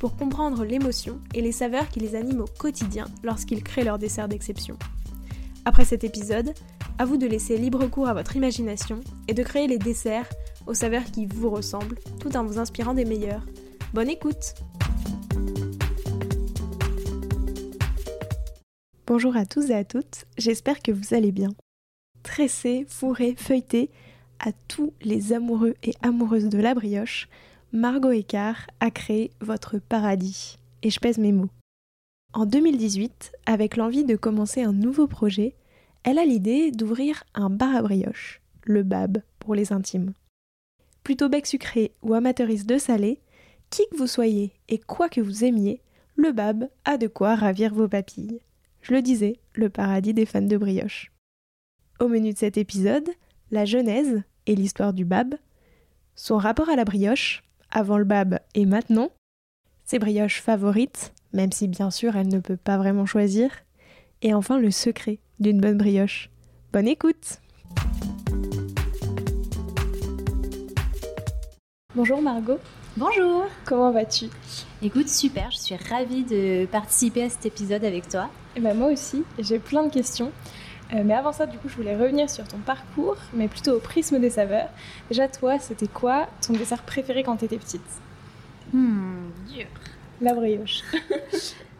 [0.00, 4.28] pour comprendre l'émotion et les saveurs qui les animent au quotidien lorsqu'ils créent leur dessert
[4.28, 4.78] d'exception.
[5.66, 6.54] Après cet épisode,
[6.98, 10.28] à vous de laisser libre cours à votre imagination et de créer les desserts
[10.66, 13.44] aux saveurs qui vous ressemblent tout en vous inspirant des meilleurs.
[13.92, 14.54] Bonne écoute
[19.06, 21.50] Bonjour à tous et à toutes, j'espère que vous allez bien.
[22.22, 23.90] Tressé, fourré, feuilleté,
[24.38, 27.28] à tous les amoureux et amoureuses de la brioche,
[27.72, 30.58] Margot Écart a créé votre paradis.
[30.82, 31.50] Et je pèse mes mots.
[32.32, 35.54] En 2018, avec l'envie de commencer un nouveau projet,
[36.02, 40.14] elle a l'idée d'ouvrir un bar à brioche, le BAB pour les intimes.
[41.04, 43.20] Plutôt bec sucré ou amateuriste de salé,
[43.70, 45.80] qui que vous soyez et quoi que vous aimiez,
[46.16, 48.40] le BAB a de quoi ravir vos papilles.
[48.82, 51.12] Je le disais, le paradis des fans de brioche.
[52.00, 53.08] Au menu de cet épisode,
[53.52, 55.36] la genèse et l'histoire du BAB,
[56.16, 59.10] son rapport à la brioche, avant le bab et maintenant,
[59.84, 63.50] ses brioches favorites, même si bien sûr elle ne peut pas vraiment choisir,
[64.22, 66.30] et enfin le secret d'une bonne brioche.
[66.72, 67.40] Bonne écoute
[71.96, 72.58] Bonjour Margot.
[72.96, 73.46] Bonjour.
[73.64, 74.26] Comment vas-tu?
[74.82, 78.30] Écoute, super, je suis ravie de participer à cet épisode avec toi.
[78.54, 80.32] Et eh ben moi aussi, j'ai plein de questions.
[80.92, 83.78] Euh, mais avant ça, du coup, je voulais revenir sur ton parcours, mais plutôt au
[83.78, 84.68] prisme des saveurs.
[85.08, 87.80] Déjà, toi, c'était quoi ton dessert préféré quand tu étais petite?
[88.72, 89.66] Hmm, dur.
[90.20, 90.82] La brioche.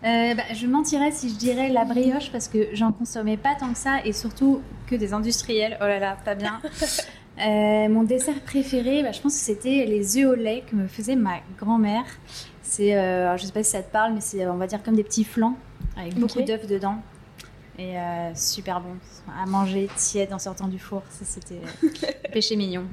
[0.05, 3.73] euh, bah, je mentirais si je dirais la brioche parce que j'en consommais pas tant
[3.73, 5.77] que ça et surtout que des industriels.
[5.81, 6.61] Oh là là, pas bien.
[7.39, 10.87] Euh, mon dessert préféré, bah, je pense que c'était les œufs au lait que me
[10.87, 12.05] faisait ma grand-mère.
[12.61, 15.05] C'est, je sais pas si ça te parle, mais c'est, on va dire, comme des
[15.05, 15.57] petits flancs
[15.97, 16.97] avec beaucoup d'œufs dedans.
[17.81, 18.97] Et euh, super bon
[19.41, 21.03] à manger tiède en sortant du four.
[21.09, 21.61] Ça, c'était
[22.33, 22.85] péché mignon.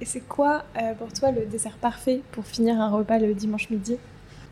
[0.00, 3.68] Et c'est quoi euh, pour toi le dessert parfait pour finir un repas le dimanche
[3.68, 3.96] midi?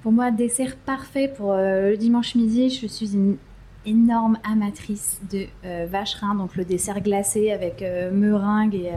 [0.03, 3.37] Pour moi, dessert parfait pour euh, le dimanche midi, je suis une
[3.84, 5.47] énorme amatrice de
[5.87, 8.91] vacherin, donc le dessert glacé avec meringue et,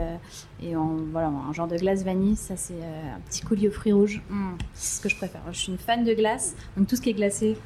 [0.60, 2.34] et en, voilà, un genre de glace vanille.
[2.34, 4.20] Ça, c'est un petit coulis aux fruits rouges.
[4.28, 5.42] Mmh, c'est ce que je préfère.
[5.52, 7.56] Je suis une fan de glace, donc tout ce qui est glacé,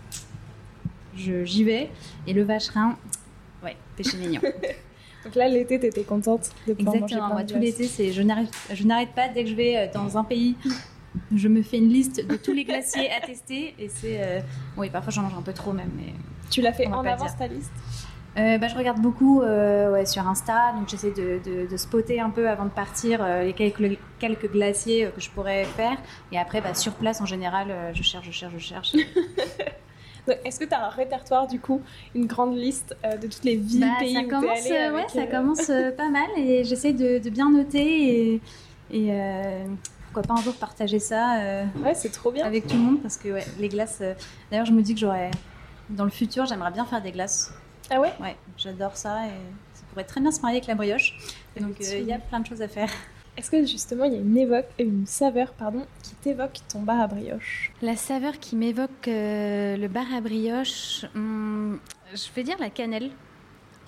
[1.16, 1.90] j'y vais.
[2.26, 2.96] Et le vacherin,
[3.62, 4.40] ouais, péché mignon.
[5.24, 9.14] Donc là, l'été, tu étais contente de pouvoir Exactement, moi, tout l'été, c'est je n'arrête
[9.14, 10.56] pas dès que je vais euh, dans un pays.
[11.34, 14.20] Je me fais une liste de tous les glaciers à tester et c'est.
[14.20, 14.40] Euh...
[14.76, 15.90] Oui, parfois j'en mange un peu trop même.
[15.96, 16.12] Mais
[16.50, 17.72] tu l'as fait en avance ta liste?
[18.36, 22.18] Euh, bah, je regarde beaucoup euh, ouais, sur Insta, donc j'essaie de, de, de, spotter
[22.18, 25.96] un peu avant de partir euh, les quelques, quelques glaciers que je pourrais faire.
[26.32, 28.92] Et après, bah, sur place, en général, je cherche, je cherche, je cherche.
[30.44, 31.82] Est-ce que tu as un répertoire du coup,
[32.14, 35.06] une grande liste euh, de toutes les villes, bah, pays ça où commence, allé ouais,
[35.08, 38.40] ça commence euh, pas mal et j'essaie de, de, bien noter et,
[38.90, 39.64] et euh,
[40.04, 42.46] pourquoi pas un jour partager ça euh, ouais, c'est trop bien.
[42.46, 43.98] avec tout le monde parce que ouais, les glaces.
[44.00, 44.14] euh,
[44.50, 45.30] D'ailleurs, je me dis que j'aurais
[45.90, 47.52] dans le futur, j'aimerais bien faire des glaces.
[47.90, 48.12] Ah ouais?
[48.20, 49.30] Ouais, j'adore ça et
[49.74, 51.16] ça pourrait très bien se marier avec la brioche.
[51.60, 52.88] Donc euh, il y a plein de choses à faire.
[53.36, 57.00] Est-ce que justement il y a une, évoque, une saveur pardon, qui t'évoque ton bar
[57.00, 57.72] à brioche?
[57.82, 61.80] La saveur qui m'évoque euh, le bar à brioche, hum,
[62.12, 63.10] je vais dire la cannelle,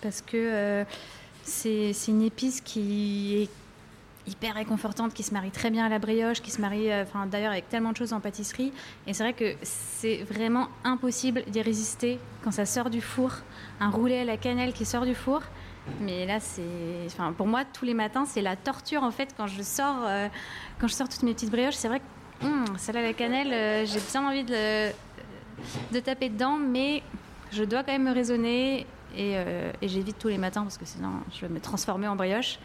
[0.02, 0.84] parce que euh,
[1.44, 3.48] c'est une épice qui est
[4.28, 7.52] hyper réconfortante, qui se marie très bien à la brioche, qui se marie euh, d'ailleurs
[7.52, 8.72] avec tellement de choses en pâtisserie.
[9.06, 13.30] Et c'est vrai que c'est vraiment impossible d'y résister quand ça sort du four,
[13.78, 15.42] un roulé à la cannelle qui sort du four.
[16.00, 16.62] Mais là, c'est,
[17.06, 20.28] enfin, pour moi, tous les matins, c'est la torture en fait quand je sors, euh,
[20.78, 21.74] quand je sors toutes mes petites brioches.
[21.74, 24.90] C'est vrai que hum, celle à la cannelle, euh, j'ai bien envie de,
[25.92, 27.02] de taper dedans, mais
[27.52, 31.10] je dois quand même me raisonner et, euh, j'évite tous les matins parce que sinon,
[31.32, 32.58] je vais me transformer en brioche.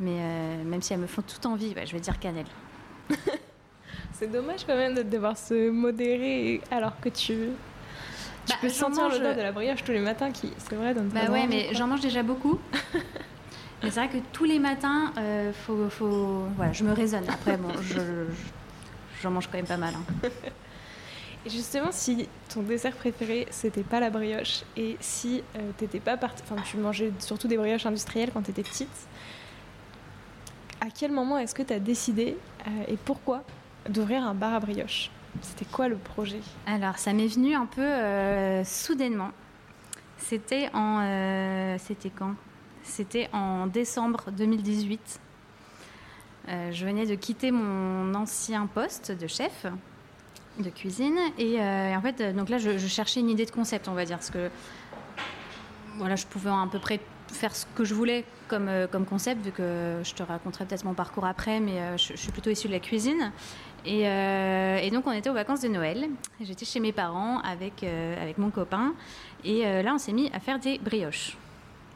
[0.00, 2.46] Mais même si elles me font toute envie, je vais dire cannelle.
[4.12, 7.50] C'est dommage quand même de devoir se modérer alors que tu,
[8.46, 11.08] tu Bah, peux sentir l'odeur de la brioche tous les matins qui, c'est vrai, donne
[11.08, 12.58] Bah ouais, mais j'en mange déjà beaucoup.
[13.82, 16.44] mais c'est vrai que tous les matins, euh, faut, faut...
[16.56, 17.24] Voilà, je me raisonne.
[17.28, 19.94] Après, bon, je, je- j'en mange quand même pas mal.
[19.94, 20.28] hein.
[21.46, 26.16] Et justement, si ton dessert préféré c'était pas la brioche et si euh, t'étais pas
[26.16, 28.88] parti, enfin tu mangeais surtout des brioches industrielles quand t'étais petite,
[30.80, 33.42] à quel moment est-ce que t'as décidé euh, et pourquoi
[33.90, 35.10] d'ouvrir un bar à brioche?
[35.42, 36.40] C'était quoi le projet?
[36.66, 39.30] Alors, ça m'est venu un peu soudainement.
[40.18, 41.76] C'était en.
[41.78, 42.34] C'était quand?
[42.82, 45.20] C'était en décembre 2018.
[46.48, 49.66] je venais de quitter mon ancien poste de chef
[50.58, 51.18] de cuisine.
[51.38, 54.16] Et, en fait, donc là, je, je, cherchais une idée de concept, on va dire.
[54.16, 54.50] Parce que
[55.96, 59.44] voilà, je pouvais à peu près faire ce que je voulais comme, euh, comme concept,
[59.44, 62.68] vu que je te raconterai peut-être mon parcours après, mais euh, je, suis plutôt issue
[62.68, 63.32] de la cuisine.
[63.84, 66.08] Et, euh, et, donc on était aux vacances de Noël.
[66.40, 68.94] J'étais chez mes parents avec, avec mon copain.
[69.44, 71.36] Et là, on s'est mis à faire des brioches.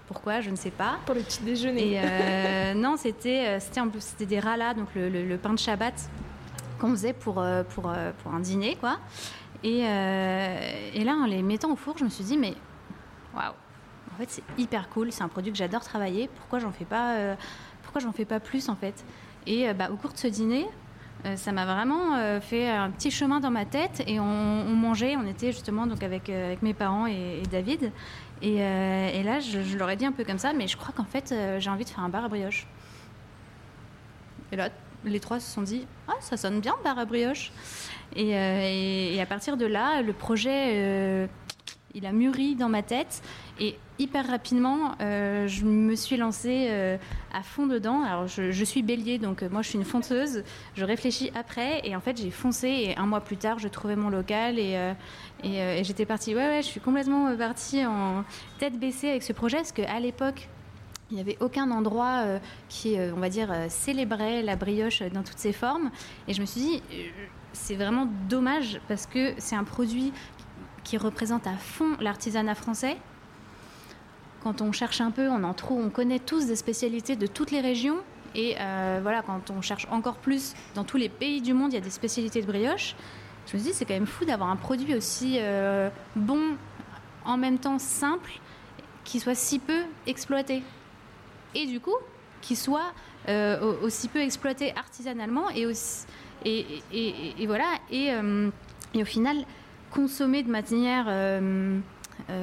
[0.07, 0.43] Pourquoi?
[0.43, 0.99] Je ne sais pas.
[1.07, 1.95] Pour le petit déjeuner.
[1.95, 5.95] Et non, c'était c'était des ralas, donc le, le, pain de Shabbat
[6.79, 7.91] qu'on faisait pour, pour,
[8.23, 8.99] pour un dîner, quoi.
[9.65, 12.53] Et, et là, en les mettant au four, je me suis dit, mais
[13.35, 13.55] waouh
[14.19, 15.13] en fait, c'est hyper cool.
[15.13, 16.29] C'est un produit que j'adore travailler.
[16.39, 17.37] Pourquoi j'en fais pas euh,
[18.13, 19.05] fais pas plus en fait?
[19.47, 20.67] Et euh, bah, au cours de ce dîner,
[21.25, 24.25] euh, ça m'a vraiment fait un petit chemin dans ma tête et on,
[24.75, 25.17] mangeait.
[25.17, 26.33] On était justement donc avec,
[26.63, 27.93] mes parents et, David.
[28.43, 31.33] Et, là, je, leur ai dit un peu comme ça, mais je crois qu'en fait,
[31.59, 32.67] j'ai envie de faire un bar à brioche.
[34.51, 34.71] Et là,
[35.05, 37.53] les trois se sont dit Ah, ça sonne bien, bar à brioche.
[38.17, 41.29] Et, à partir de là, le projet,
[41.95, 43.23] il a mûri dans ma tête.
[43.61, 46.97] Et hyper rapidement, euh, je me suis lancée euh,
[47.33, 48.03] à fond dedans.
[48.03, 50.45] Alors, je, suis bélier, donc euh, moi, je suis une fonceuse.
[50.75, 52.69] Je réfléchis après, et en fait, j'ai foncé.
[52.69, 54.93] Et un mois plus tard, je trouvais mon local, et,
[55.45, 56.35] et, j'étais partie.
[56.35, 58.25] Ouais, ouais, je suis complètement partie en
[58.59, 60.49] tête baissée avec ce projet, parce qu'à l'époque,
[61.11, 62.25] il n'y avait aucun endroit
[62.69, 65.91] qui, on va dire, célébrait la brioche dans toutes ses formes.
[66.27, 66.83] Et je me suis dit,
[67.55, 70.13] c'est vraiment dommage parce que c'est un produit
[70.89, 72.97] qui représente à fond l'artisanat français
[74.43, 77.51] quand on cherche un peu, on en trouve, on connaît tous des spécialités de toutes
[77.51, 77.99] les régions.
[78.35, 81.75] Et euh, voilà, quand on cherche encore plus, dans tous les pays du monde, il
[81.75, 82.95] y a des spécialités de brioche.
[83.47, 86.57] Je me dis, c'est quand même fou d'avoir un produit aussi euh, bon,
[87.27, 88.31] en même temps simple,
[89.05, 90.63] qui soit si peu exploité.
[91.55, 91.97] Et du coup,
[92.41, 92.93] qui soit
[93.29, 95.67] euh, aussi peu exploité artisanalement et,
[97.47, 98.15] voilà, et,
[98.95, 99.45] au final,
[99.91, 101.09] consommé de manière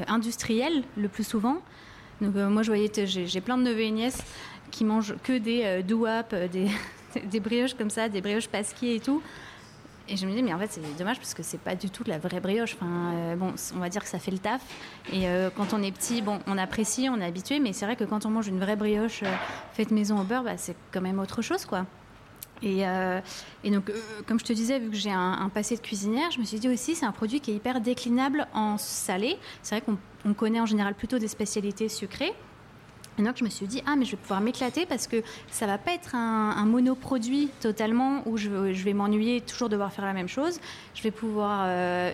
[0.07, 1.61] industrielle le plus souvent.
[2.21, 4.23] Donc euh, moi, je voyais, j'ai plein de neveux et nièces
[4.71, 6.69] qui mangent que des euh, douap, euh, des,
[7.23, 9.21] des, brioches comme ça, des brioches pasquier et tout.
[10.07, 12.03] Et je me dis, mais en fait, c'est dommage parce que c'est pas du tout
[12.05, 12.75] la vraie brioche.
[12.75, 14.61] Enfin, bon, on va dire que ça fait le taf.
[15.11, 15.25] Et
[15.55, 18.23] quand on est petit, bon, on apprécie, on est habitué, mais c'est vrai que quand
[18.27, 19.23] on mange une vraie brioche
[19.73, 21.87] faite maison au beurre, bah, c'est quand même autre chose, quoi.
[22.63, 22.83] Et,
[23.63, 23.91] et, donc,
[24.25, 26.57] comme je te disais, vu que j'ai un, un, passé de cuisinière, je me suis
[26.57, 29.37] dit aussi, c'est un produit qui est hyper déclinable en salé.
[29.61, 32.33] C'est vrai qu'on on connaît en général plutôt des spécialités sucrées.
[33.17, 35.65] Et donc je me suis dit ah mais je vais pouvoir m'éclater parce que ça
[35.65, 40.27] va pas être un, monoproduit totalement où je, vais m'ennuyer toujours devoir faire la même
[40.27, 40.59] chose.
[40.95, 42.11] Je vais pouvoir euh,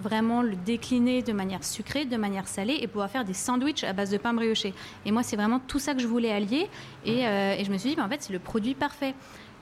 [0.00, 3.92] vraiment le décliner de manière sucrée, de manière salée et pouvoir faire des sandwichs à
[3.92, 4.74] base de pain brioché.
[5.04, 6.68] Et moi c'est vraiment tout ça que je voulais allier
[7.04, 9.14] et, euh, et je me suis dit en fait c'est le produit parfait.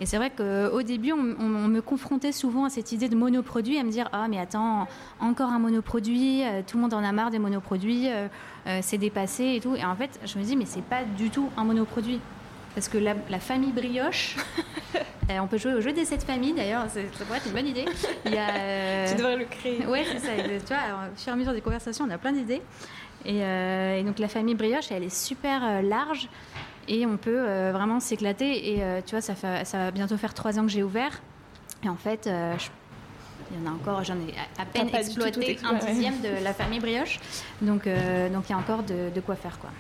[0.03, 3.85] Et c'est vrai qu'au début, on, me confrontait souvent à cette idée de monoproduit, à
[3.85, 4.89] me dire Ah, mais attends,
[5.21, 8.27] encore un monoproduit, euh, tout le monde en a marre des monoproduits, euh,
[8.67, 9.77] euh, c'est dépassé et tout.
[9.77, 12.19] Et en fait, je me dis Mais c'est pas du tout un monoproduit.
[12.75, 14.35] Parce que la, famille brioche,
[15.31, 17.85] on peut jouer au jeu des sept familles d'ailleurs, ça pourrait être une bonne idée.
[18.25, 19.87] Il y a, tu devrais le créer.
[19.87, 20.33] Oui, c'est ça.
[20.37, 20.79] Tu vois,
[21.13, 22.63] au fur et à mesure des conversations, on a plein d'idées.
[23.25, 26.29] Et, et, donc la famille brioche, elle est super large
[26.89, 28.75] et on peut euh, vraiment s'éclater.
[28.75, 31.23] Et euh, tu vois, ça, fait, ça va bientôt faire trois ans que j'ai ouvert.
[31.85, 32.55] Et en fait, euh,
[33.51, 36.81] il y en a encore, j'en ai à peine exploité un dixième de la famille
[36.81, 37.19] brioche.
[37.61, 39.71] Donc, donc il y a encore de, de quoi faire, quoi.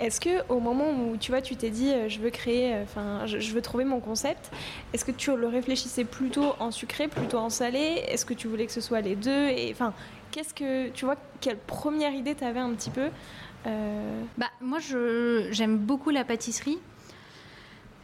[0.00, 3.52] Est-ce que au moment où tu vois, tu t'es dit, je veux créer, enfin, je,
[3.52, 4.50] veux trouver mon concept,
[4.92, 8.02] est-ce que tu le réfléchissais plutôt en sucré, plutôt en salé?
[8.08, 9.48] Est-ce que tu voulais que ce soit les deux?
[9.48, 9.94] Et enfin,
[10.32, 13.08] qu'est-ce que tu vois Quelle première idée tu avais un petit peu
[13.64, 14.78] bah, Moi,
[15.50, 16.78] j'aime beaucoup la pâtisserie.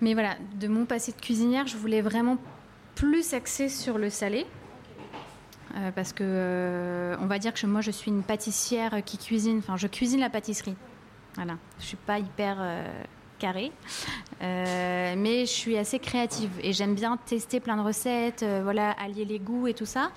[0.01, 2.39] Mais voilà, de mon passé de cuisinière, je voulais vraiment
[2.95, 4.47] plus axer sur le salé.
[5.77, 9.59] Euh, parce que euh, on va dire que moi je suis une pâtissière qui cuisine,
[9.59, 10.75] enfin je cuisine la pâtisserie.
[11.37, 12.57] Voilà, je suis pas hyper
[13.39, 13.71] carrée,
[14.41, 19.39] mais je suis assez créative et j'aime bien tester plein de recettes, voilà, allier les
[19.39, 20.11] goûts et tout ça.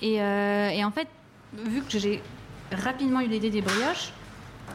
[0.00, 1.08] Et en fait,
[1.52, 2.22] vu que j'ai
[2.70, 4.12] rapidement eu l'idée des brioches,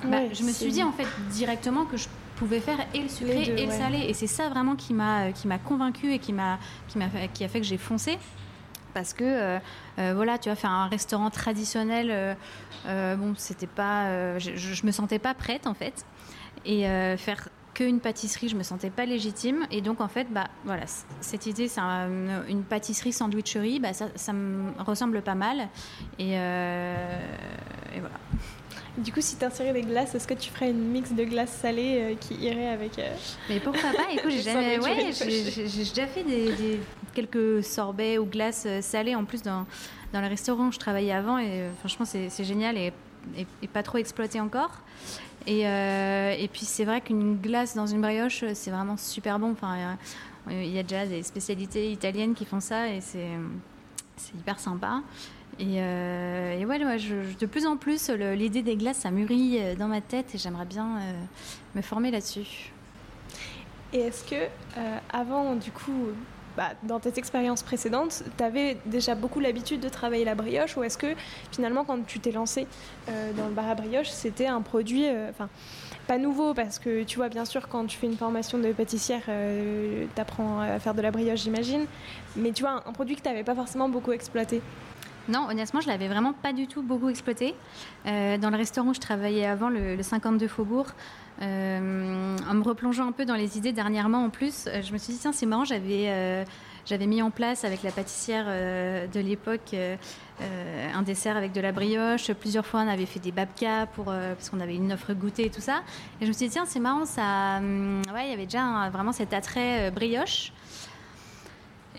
[0.04, 3.44] bah, je me suis dit en fait directement que je pouvais faire et le sucré
[3.44, 4.00] et le salé.
[4.08, 7.44] Et c'est ça vraiment qui m'a qui m'a convaincu et qui m'a qui m'a qui
[7.44, 8.18] a fait que j'ai foncé.
[8.96, 9.60] Parce que euh,
[10.00, 12.36] euh, voilà, tu vas faire un restaurant traditionnel.
[12.88, 16.06] Euh, bon, c'était pas, je, je, me sentais pas prête en fait.
[16.66, 16.86] Et
[17.18, 19.68] faire qu'une pâtisserie, je me sentais pas légitime.
[19.70, 20.86] Et donc, en fait, bah, voilà,
[21.20, 25.68] cette idée, c'est une pâtisserie sandwicherie, bah, ça, ça, me ressemble pas mal.
[26.18, 28.16] Et, et voilà.
[28.98, 31.52] Du coup, si tu insériais des glaces, est-ce que tu ferais une mix de glaces
[31.52, 32.98] salées euh, qui irait avec.
[32.98, 33.14] Euh,
[33.50, 34.14] Mais pourquoi pas?
[34.14, 34.80] Écoute, j'ai jamais.
[34.80, 36.80] Ouais, j'ai déjà fait des,
[37.14, 39.66] quelques sorbets ou glaces euh, salées en plus dans,
[40.14, 42.94] dans le restaurant où je travaillais avant et franchement, c'est génial et,
[43.38, 44.72] et, pas trop exploité encore.
[45.46, 49.52] Et, et puis, c'est vrai qu'une glace dans une brioche, c'est vraiment super bon.
[49.52, 49.98] Enfin,
[50.50, 53.28] il y a déjà des spécialités italiennes qui font ça et c'est
[54.36, 55.02] hyper sympa.
[55.60, 59.88] Et, euh, et ouais, de plus en plus, l'idée des glaces, ça mûrit euh, dans
[59.88, 61.14] ma tête et j'aimerais bien euh,
[61.76, 62.72] me former là-dessus.
[63.94, 64.50] Et est-ce que,
[65.14, 66.10] avant, du coup,
[66.58, 70.84] bah, dans tes expériences précédentes, tu avais déjà beaucoup l'habitude de travailler la brioche ou
[70.84, 71.16] est-ce que
[71.54, 72.68] finalement, quand tu t'es lancé
[73.08, 75.48] dans le bar à brioche, c'était un produit, enfin,
[76.08, 79.24] pas nouveau parce que tu vois, bien sûr, quand tu fais une formation de pâtissière,
[79.24, 81.86] tu apprends à faire de la brioche, j'imagine,
[82.36, 84.62] mais tu vois, un produit que tu n'avais pas forcément beaucoup exploité
[85.28, 87.56] non, honnêtement, je l'avais vraiment pas du tout beaucoup exploité.
[88.06, 90.88] Euh, dans le restaurant où je travaillais avant, le, 52 Faubourg,
[91.42, 94.98] euh, en me replongeant un peu dans les idées dernièrement en plus, euh, je me
[94.98, 96.46] suis dit, tiens, c'est marrant, j'avais,
[96.86, 99.76] j'avais mis en place avec la pâtissière de l'époque
[100.94, 102.32] un dessert avec de la brioche.
[102.34, 105.50] Plusieurs fois, on avait fait des babkas pour, parce qu'on avait une offre goûter et
[105.50, 105.82] tout ça.
[106.22, 108.90] Et je me suis dit, tiens, c'est marrant, ça, hum, ouais, il y avait déjà
[108.92, 110.52] vraiment cet attrait brioche.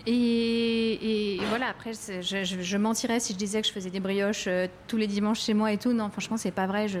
[0.09, 4.95] Et, voilà, après, je, mentirais si je disais que je faisais des brioches euh, tous
[4.95, 5.91] les dimanches chez moi et tout.
[5.91, 6.87] Non, franchement, c'est pas vrai.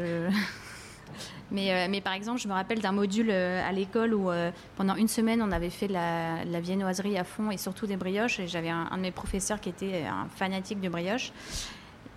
[1.53, 4.29] Euh, mais par exemple, je me rappelle d'un module euh, à l'école où
[4.75, 8.41] pendant une semaine, on avait fait de la, viennoiserie à fond et surtout des brioches.
[8.41, 11.31] Et j'avais un, de mes professeurs qui était un fanatique de brioches.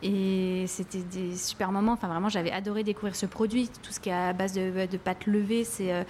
[0.02, 1.92] Et c'était des super moments.
[1.92, 3.70] Enfin, vraiment, j'avais adoré découvrir ce produit.
[3.84, 6.04] Tout ce qui est à base de, de pâte levée, c'est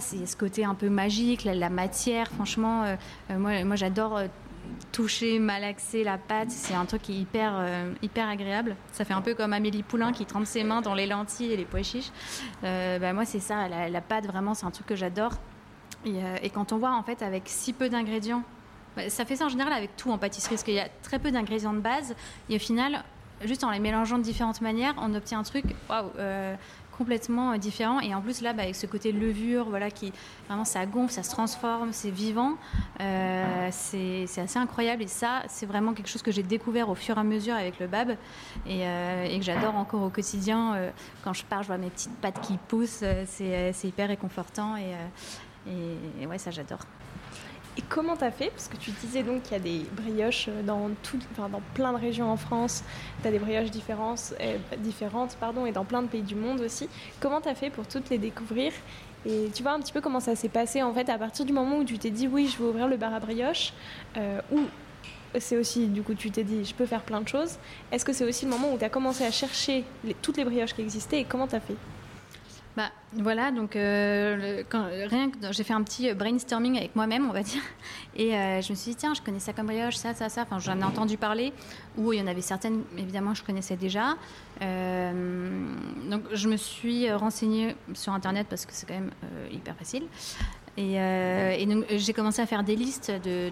[0.00, 2.28] c'est ce côté un peu magique, la, matière.
[2.28, 2.96] Franchement, euh,
[3.30, 4.26] euh, moi, j'adore euh,
[4.92, 6.50] toucher, malaxer la pâte.
[6.50, 7.64] C'est un truc qui est hyper,
[8.02, 8.76] hyper agréable.
[8.92, 11.56] Ça fait un peu comme Amélie Poulain qui trempe ses mains dans les lentilles et
[11.56, 12.10] les pois chiches.
[12.62, 13.68] bah, moi, c'est ça.
[13.68, 15.32] La, pâte, vraiment, c'est un truc que j'adore.
[16.04, 18.42] Et, et, quand on voit, en fait, avec si peu d'ingrédients,
[18.96, 21.18] bah, ça fait ça en général avec tout en pâtisserie, parce qu'il y a très
[21.18, 22.14] peu d'ingrédients de base.
[22.48, 23.04] Et au final,
[23.44, 26.10] juste en les mélangeant de différentes manières, on obtient un truc waouh,
[27.00, 28.00] complètement euh, différent.
[28.00, 30.12] Et en plus, là, bah, avec ce côté levure, voilà, qui
[30.46, 32.56] vraiment ça gonfle, ça se transforme, c'est vivant,
[33.00, 35.02] euh, c'est assez incroyable.
[35.02, 37.80] Et ça, c'est vraiment quelque chose que j'ai découvert au fur et à mesure avec
[37.80, 38.10] le BAB
[38.66, 40.92] et, euh, que j'adore encore au quotidien.
[41.24, 44.76] quand je pars, je vois mes petites pattes qui poussent, c'est hyper réconfortant.
[44.76, 44.92] Et,
[45.66, 46.80] et, ça, j'adore.
[47.80, 48.50] Et comment tu as fait?
[48.50, 51.94] Parce que tu disais donc qu'il y a des brioches dans, tout, enfin, dans plein
[51.94, 52.84] de régions en France,
[53.22, 56.60] tu as des brioches différentes, euh, différentes pardon, et dans plein de pays du monde
[56.60, 56.90] aussi.
[57.20, 58.74] Comment tu as fait pour toutes les découvrir?
[59.24, 61.54] Et tu vois un petit peu comment ça s'est passé en fait à partir du
[61.54, 63.72] moment où tu t'es dit oui, je vais ouvrir le bar à brioche,
[64.18, 64.60] euh, ou
[65.38, 67.56] c'est aussi, du coup, tu t'es dit, je peux faire plein de choses.
[67.92, 69.84] Est-ce que c'est aussi le moment où tu as commencé à chercher
[70.20, 71.76] toutes les brioches qui existaient et comment tu as fait?
[72.80, 77.42] Bah, voilà, donc euh, rien que j'ai fait un petit brainstorming avec moi-même, on va
[77.42, 77.60] dire,
[78.16, 80.42] et euh, je me suis dit tiens, je connais ça comme brioche, ça, ça, ça.
[80.42, 81.52] Enfin, j'en ai entendu parler,
[81.98, 84.16] ou il y en avait certaines, évidemment, je connaissais déjà.
[84.62, 85.74] Euh,
[86.08, 89.10] donc, je me suis renseignée sur internet parce que c'est quand même
[89.52, 90.04] hyper facile.
[90.78, 93.50] Euh, et, donc, j'ai commencé à faire des listes de,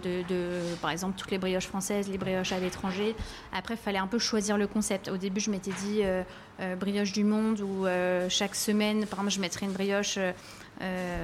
[0.81, 3.15] par exemple, toutes les brioches françaises, les brioches à l'étranger.
[3.53, 5.09] Après, il fallait un peu choisir le concept.
[5.09, 6.23] Au début, je m'étais dit euh,
[6.61, 7.87] euh, brioche du monde, où
[8.29, 10.19] chaque semaine, par exemple, je mettrais une brioche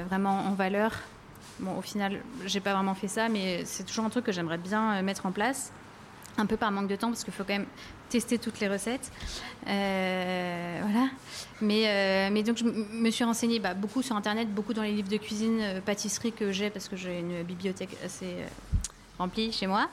[0.09, 0.93] vraiment en valeur.
[1.61, 4.59] Bon, au final, j'ai pas vraiment fait ça, mais c'est toujours un truc que j'aimerais
[4.59, 5.73] bien mettre en place
[6.37, 7.67] un peu par manque de temps parce qu'il faut quand même
[8.15, 9.11] tester toutes les recettes.
[9.67, 11.09] Euh, voilà.
[11.61, 14.93] Mais, euh, mais donc je me suis renseignée bah, beaucoup sur Internet, beaucoup dans les
[14.93, 18.37] livres de cuisine, euh, pâtisserie que j'ai parce que j'ai une bibliothèque assez
[19.19, 19.89] remplie chez moi.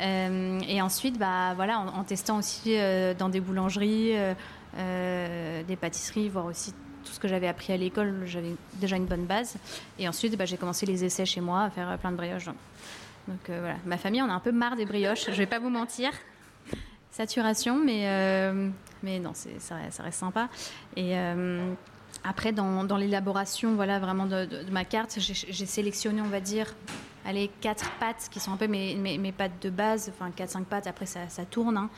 [0.00, 2.76] et ensuite, bah, voilà, en, testant aussi
[3.18, 4.12] dans des boulangeries,
[4.74, 6.72] des pâtisseries, voire aussi
[7.04, 9.56] tout ce que j'avais appris à l'école, j'avais déjà une bonne base.
[9.98, 12.46] Et ensuite, bah, j'ai commencé les essais chez moi, à faire plein de brioches.
[13.28, 15.70] Donc voilà, ma famille, on a un peu marre des brioches, je vais pas vous
[15.70, 16.12] mentir
[17.16, 18.68] saturation, mais, euh,
[19.02, 20.48] non, ça, reste sympa.
[20.96, 21.72] Et euh,
[22.24, 26.74] après, dans, dans l'élaboration voilà, vraiment de, ma carte, j'ai sélectionné, on va dire,
[27.24, 30.86] allez, quatre pâtes qui sont un peu mes, mes, pâtes de base, enfin 4-5 pâtes,
[30.86, 31.88] après ça, tourne, hein.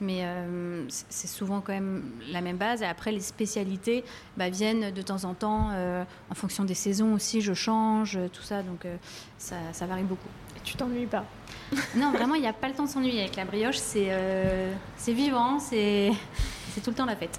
[0.00, 2.82] mais euh, c'est souvent quand même la même base.
[2.82, 4.04] Et après, les spécialités
[4.36, 5.72] bah, viennent de temps en temps,
[6.30, 8.86] en fonction des saisons aussi, je change, tout ça, donc
[9.38, 10.28] ça varie beaucoup.
[10.64, 11.24] Tu t'ennuies pas
[11.94, 13.76] non, vraiment, il n'y a pas le temps de s'ennuyer avec la brioche.
[13.76, 14.72] C'est euh,
[15.06, 16.12] vivant, c'est
[16.82, 17.38] tout le temps la fête.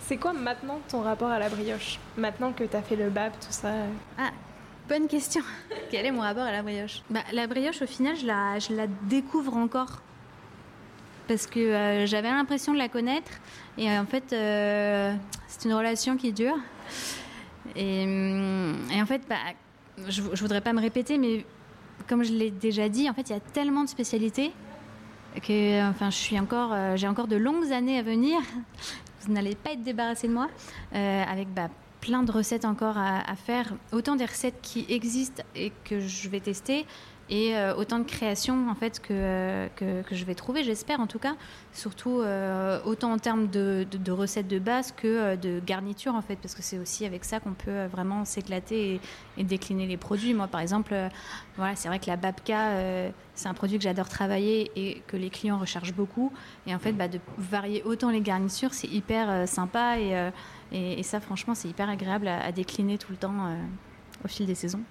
[0.00, 1.98] C'est quoi maintenant ton rapport à la brioche?
[2.16, 3.72] Maintenant que tu as fait le BAP, tout ça
[4.18, 4.30] Ah,
[4.88, 5.42] bonne question.
[5.90, 7.02] Quel est mon rapport à la brioche?
[7.08, 10.02] Bah, La brioche, au final, je la, je la découvre encore.
[11.26, 13.30] Parce que euh, j'avais l'impression de la connaître.
[13.78, 15.14] Et euh, en fait, euh,
[15.48, 16.58] c'est une relation qui dure.
[17.76, 19.36] Et, hum, et en fait, bah,
[20.06, 21.46] je, je voudrais pas me répéter, mais
[22.08, 24.52] comme je l'ai déjà dit, en fait, il y a tellement de spécialités
[25.42, 28.40] que enfin, je suis encore, j'ai encore de longues années à venir.
[29.26, 30.48] Vous n'allez pas être débarrassé de moi,
[30.94, 31.68] euh, avec bah,
[32.00, 36.28] plein de recettes encore à, à, faire, autant des recettes qui existent et que je
[36.28, 36.84] vais tester,
[37.30, 41.00] et euh, autant de créations en fait que, euh, que, que, je vais trouver, j'espère
[41.00, 41.36] en tout cas,
[41.72, 46.54] surtout euh, autant en termes de, recettes de base que de garniture en fait, parce
[46.54, 49.00] que c'est aussi avec ça qu'on peut vraiment s'éclater
[49.38, 50.34] et, décliner les produits.
[50.34, 50.94] Moi par exemple,
[51.56, 55.30] voilà, c'est vrai que la babka, c'est un produit que j'adore travailler et que les
[55.30, 56.30] clients recherchent beaucoup,
[56.66, 61.54] et en fait bah, de varier autant les garnitures, c'est hyper sympa et, ça franchement
[61.54, 63.56] c'est hyper agréable à, décliner tout le temps
[64.24, 64.82] au fil des saisons.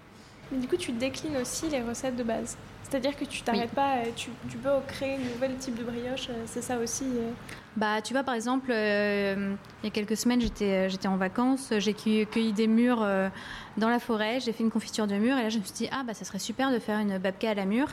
[0.52, 2.58] Mais du coup, tu déclines aussi les recettes de base.
[2.94, 3.76] C'est-à-dire que tu t'arrêtes oui.
[3.76, 7.32] pas, tu, tu, peux créer un nouvel type de brioche, c'est ça aussi euh...
[7.76, 11.74] Bah, tu vois, par exemple, euh, il y a quelques semaines, j'étais, j'étais en vacances,
[11.80, 13.30] j'ai cueilli des mûres euh,
[13.78, 15.90] dans la forêt, j'ai fait une confiture de mûres, et là, je me suis dit,
[15.92, 17.90] ah, bah, ça serait super de faire une babka à la mûre.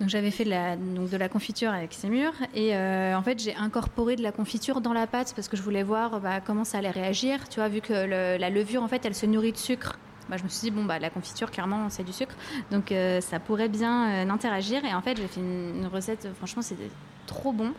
[0.00, 3.22] Donc j'avais fait de la, donc de la confiture avec ces mûres et euh, en
[3.22, 6.40] fait j'ai incorporé de la confiture dans la pâte parce que je voulais voir bah,
[6.40, 7.48] comment ça allait réagir.
[7.48, 10.36] Tu vois, vu que le, la levure en fait elle se nourrit de sucre bah,
[10.36, 12.34] je me suis dit, bon, bah, la confiture, clairement, c'est du sucre.
[12.70, 14.84] Donc, euh, ça pourrait bien euh, interagir.
[14.84, 16.90] Et en fait, j'ai fait une, recette, franchement, c'était
[17.26, 17.72] trop bon.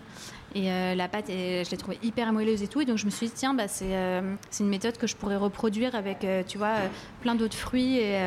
[0.56, 2.82] Et euh, la pâte, je l'ai trouvée hyper moelleuse et tout.
[2.82, 5.36] Et donc, je me suis dit, tiens, bah, c'est euh, une méthode que je pourrais
[5.36, 6.76] reproduire avec, euh, tu vois,
[7.22, 8.20] plein d'autres fruits et,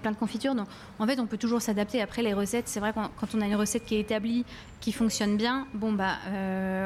[0.00, 0.56] plein de confitures.
[0.56, 0.66] Donc,
[0.98, 2.02] en fait, on peut toujours s'adapter.
[2.02, 4.44] Après, les recettes, c'est vrai, quand, on a une recette qui est établie,
[4.80, 6.16] qui fonctionne bien, bon, bah,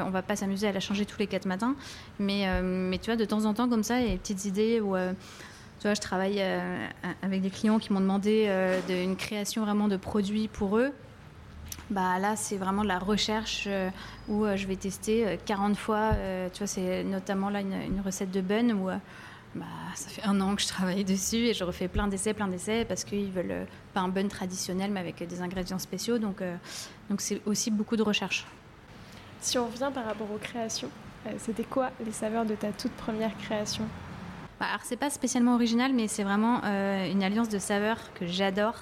[0.06, 1.74] on va pas s'amuser à la changer tous les quatre matins.
[2.18, 4.44] Mais, mais tu vois, de temps en temps, comme ça, il y a des petites
[4.44, 4.94] idées où
[5.78, 6.86] tu vois, je travaille euh,
[7.22, 10.92] avec des clients qui m'ont demandé euh, une création vraiment de produits pour eux.
[11.90, 13.88] Bah, là, c'est vraiment de la recherche euh,
[14.28, 16.12] où je vais tester 40 fois.
[16.52, 18.88] tu vois, c'est notamment là une, recette de bun où
[19.54, 22.48] bah, ça fait un an que je travaille dessus et je refais plein d'essais, plein
[22.48, 26.18] d'essais parce qu'ils veulent pas un bun traditionnel mais avec des ingrédients spéciaux.
[26.18, 26.42] Donc,
[27.08, 28.46] donc c'est aussi beaucoup de recherche.
[29.40, 30.90] Si on revient par rapport aux créations,
[31.38, 33.84] c'était quoi les saveurs de ta toute première création?
[34.60, 38.74] Alors c'est pas spécialement original, mais c'est vraiment euh, une alliance de saveurs que j'adore.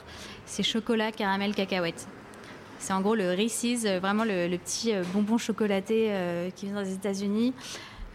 [0.47, 2.09] C'est chocolat, caramel, cacahuète.
[2.79, 6.13] C'est en gros le Reese's, euh, vraiment le, petit euh, bonbon chocolaté
[6.55, 7.53] qui vient des États-Unis.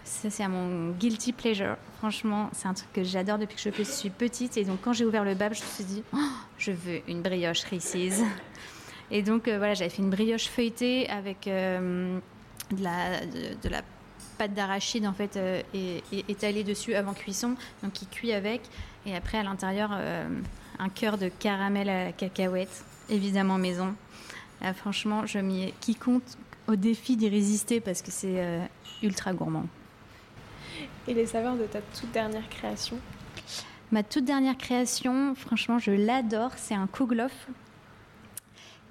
[0.03, 1.77] Ça, c'est à mon guilty pleasure.
[1.99, 4.57] Franchement, c'est un truc que j'adore depuis que je suis petite.
[4.57, 6.17] Et donc, quand j'ai ouvert le bab, je me suis dit, oh,
[6.57, 8.21] je veux une brioche Reese's.
[9.11, 12.19] Et donc, voilà, j'avais fait une brioche feuilletée avec de,
[12.81, 13.83] la, de, de la
[14.41, 18.61] pâte d'arachide en fait euh, est, est étalée dessus avant cuisson, donc qui cuit avec.
[19.05, 20.27] Et après à l'intérieur euh,
[20.79, 23.93] un cœur de caramel à cacahuète, évidemment maison.
[24.61, 28.65] Là, franchement, je m'y qui compte au défi d'y résister parce que c'est euh,
[29.03, 29.67] ultra gourmand.
[31.07, 32.97] Et les saveurs de ta toute dernière création?
[33.91, 36.51] Ma toute dernière création, franchement, je l'adore.
[36.57, 37.47] C'est un kouglof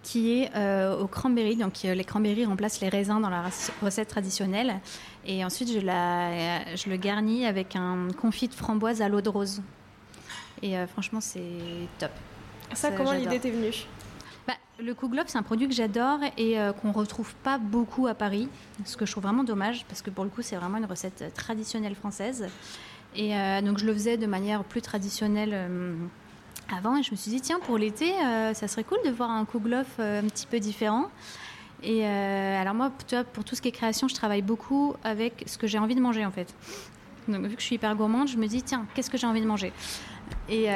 [0.02, 1.56] qui est euh, au cranberry.
[1.56, 3.44] Donc euh, les cranberries remplacent les raisins dans la
[3.82, 4.80] recette traditionnelle.
[5.26, 9.28] Et ensuite, je, la, je le garnis avec un confit de framboise à l'eau de
[9.28, 9.62] rose.
[10.62, 11.42] Et euh, franchement, c'est
[11.98, 12.10] top.
[12.74, 13.72] Ça, comment l'idée t'est venue?
[14.46, 18.14] Bah, le kouglof, c'est un produit que j'adore et euh, qu'on retrouve pas beaucoup à
[18.14, 18.48] Paris,
[18.84, 21.32] ce que je trouve vraiment dommage parce que pour le coup, c'est vraiment une recette
[21.34, 22.48] traditionnelle française.
[23.16, 25.94] Et euh, donc, je le faisais de manière plus traditionnelle euh,
[26.72, 29.30] avant et je me suis dit, tiens, pour l'été, euh, ça serait cool de voir
[29.30, 31.10] un kouglof euh, un petit peu différent.
[31.82, 32.92] Et euh, alors moi,
[33.32, 36.00] pour tout ce qui est création, je travaille beaucoup avec ce que j'ai envie de
[36.00, 36.54] manger en fait.
[37.28, 39.40] Donc vu que je suis hyper gourmande, je me dis tiens, qu'est-ce que j'ai envie
[39.40, 39.72] de manger?
[40.48, 40.66] Et,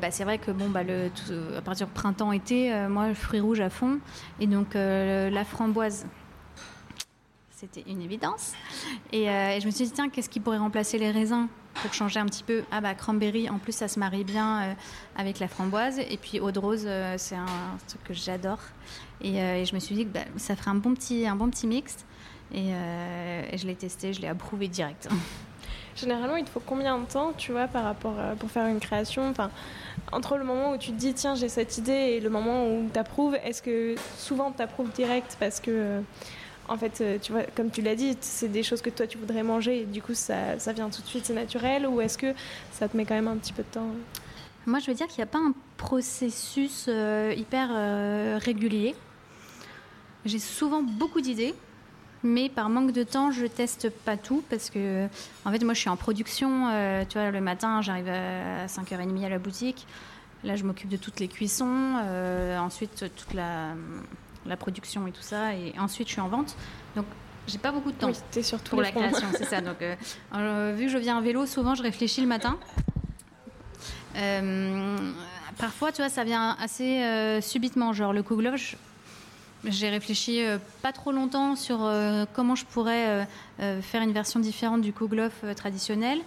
[0.00, 1.10] bah, c'est vrai que bon, bah, le,
[1.56, 3.98] à partir du printemps-été, moi, fruits rouges à fond.
[4.40, 6.06] Et donc la framboise,
[7.60, 8.54] c'était une évidence.
[9.12, 11.92] Et, euh, et, je me suis dit, tiens, qu'est-ce qui pourrait remplacer les raisins pour
[11.92, 12.62] changer un petit peu?
[12.70, 14.72] Ah bah cranberry, en plus ça se marie bien euh,
[15.16, 15.98] avec la framboise.
[15.98, 18.60] Et puis eau de rose, euh, c'est un, truc que j'adore.
[19.20, 21.66] Et, je me suis dit que bah, ça ferait un bon petit, un bon petit
[21.66, 22.06] mix.
[22.54, 25.08] Et, je l'ai testé, je l'ai approuvé direct.
[25.96, 29.28] Généralement, il te faut combien de temps, tu vois, par rapport pour faire une création?
[29.28, 29.50] Enfin,
[30.12, 32.88] Entre le moment où tu te dis, tiens, j'ai cette idée, et le moment où
[32.90, 36.00] tu approuves, est-ce que souvent tu approuves direct parce que,
[36.70, 39.18] en fait, euh, tu vois, comme tu l'as dit, c'est des choses que toi tu
[39.18, 42.16] voudrais manger, et du coup, ça, ça vient tout de suite, c'est naturel, ou est-ce
[42.16, 42.32] que
[42.70, 43.88] ça te met quand même un petit peu de temps?
[44.66, 48.94] Moi, je veux dire qu'il n'y a pas un processus euh, hyper euh, régulier.
[50.24, 51.54] J'ai souvent beaucoup d'idées,
[52.22, 55.06] mais par manque de temps, je teste pas tout parce que,
[55.44, 56.68] en fait, moi, je suis en production.
[57.08, 59.86] tu vois, le matin, j'arrive à 5h30 à la boutique.
[60.44, 61.94] Là, je m'occupe de toutes les cuissons,
[62.58, 63.74] ensuite toute la,
[64.46, 66.56] la production et tout ça, et ensuite je suis en vente.
[66.96, 67.06] Donc,
[67.46, 68.14] j'ai pas beaucoup de temps Oui,
[68.70, 69.60] pour la création, c'est ça.
[69.60, 69.94] Donc, euh,
[70.34, 72.58] euh, vu que je viens en vélo, souvent je réfléchis le matin.
[74.16, 74.96] Euh,
[75.58, 77.92] parfois, tu vois, ça vient assez euh, subitement.
[77.92, 78.22] Genre le
[78.56, 78.76] je-
[79.64, 83.26] j'ai réfléchi euh, pas trop longtemps sur euh, comment je pourrais
[83.60, 86.18] euh, faire une version différente du Kuglof euh, traditionnel.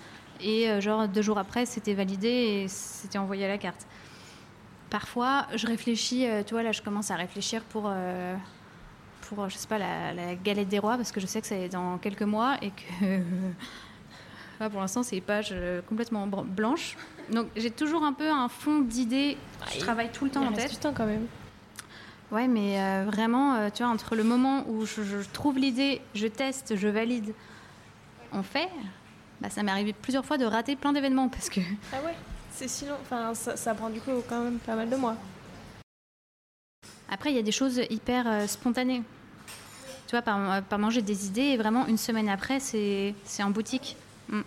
[0.41, 3.85] Et genre deux jours après, c'était validé et c'était envoyé à la carte.
[4.93, 8.35] Parfois, je réfléchis, euh, tu vois, là, je commence à réfléchir pour, euh,
[9.21, 11.67] pour je sais pas, la, la galette des rois, parce que je sais que c'est
[11.67, 13.03] dans quelques mois et que.
[14.59, 16.95] Là, pour l'instant, c'est pages euh, complètement blanches.
[17.31, 19.35] Donc, j'ai toujours un peu un fond d'idées.
[19.73, 20.71] Je travaille tout le temps Il en reste tête.
[20.73, 21.25] du temps quand même.
[22.31, 26.01] Ouais, mais euh, vraiment, euh, tu vois, entre le moment où je, je trouve l'idée,
[26.13, 27.33] je teste, je valide,
[28.31, 28.69] on fait,
[29.41, 31.61] bah, ça m'est arrivé plusieurs fois de rater plein d'événements parce que.
[31.91, 32.13] Ah ouais
[32.55, 32.95] C'est si long.
[33.01, 35.15] Enfin, ça, ça prend du coup quand même pas mal de mois.
[37.09, 39.03] Après, il y a des choses hyper euh, spontanées.
[40.07, 43.95] Tu vois, par, par manger des idées, et vraiment, une semaine après, c'est en boutique.
[44.29, 44.41] Mm.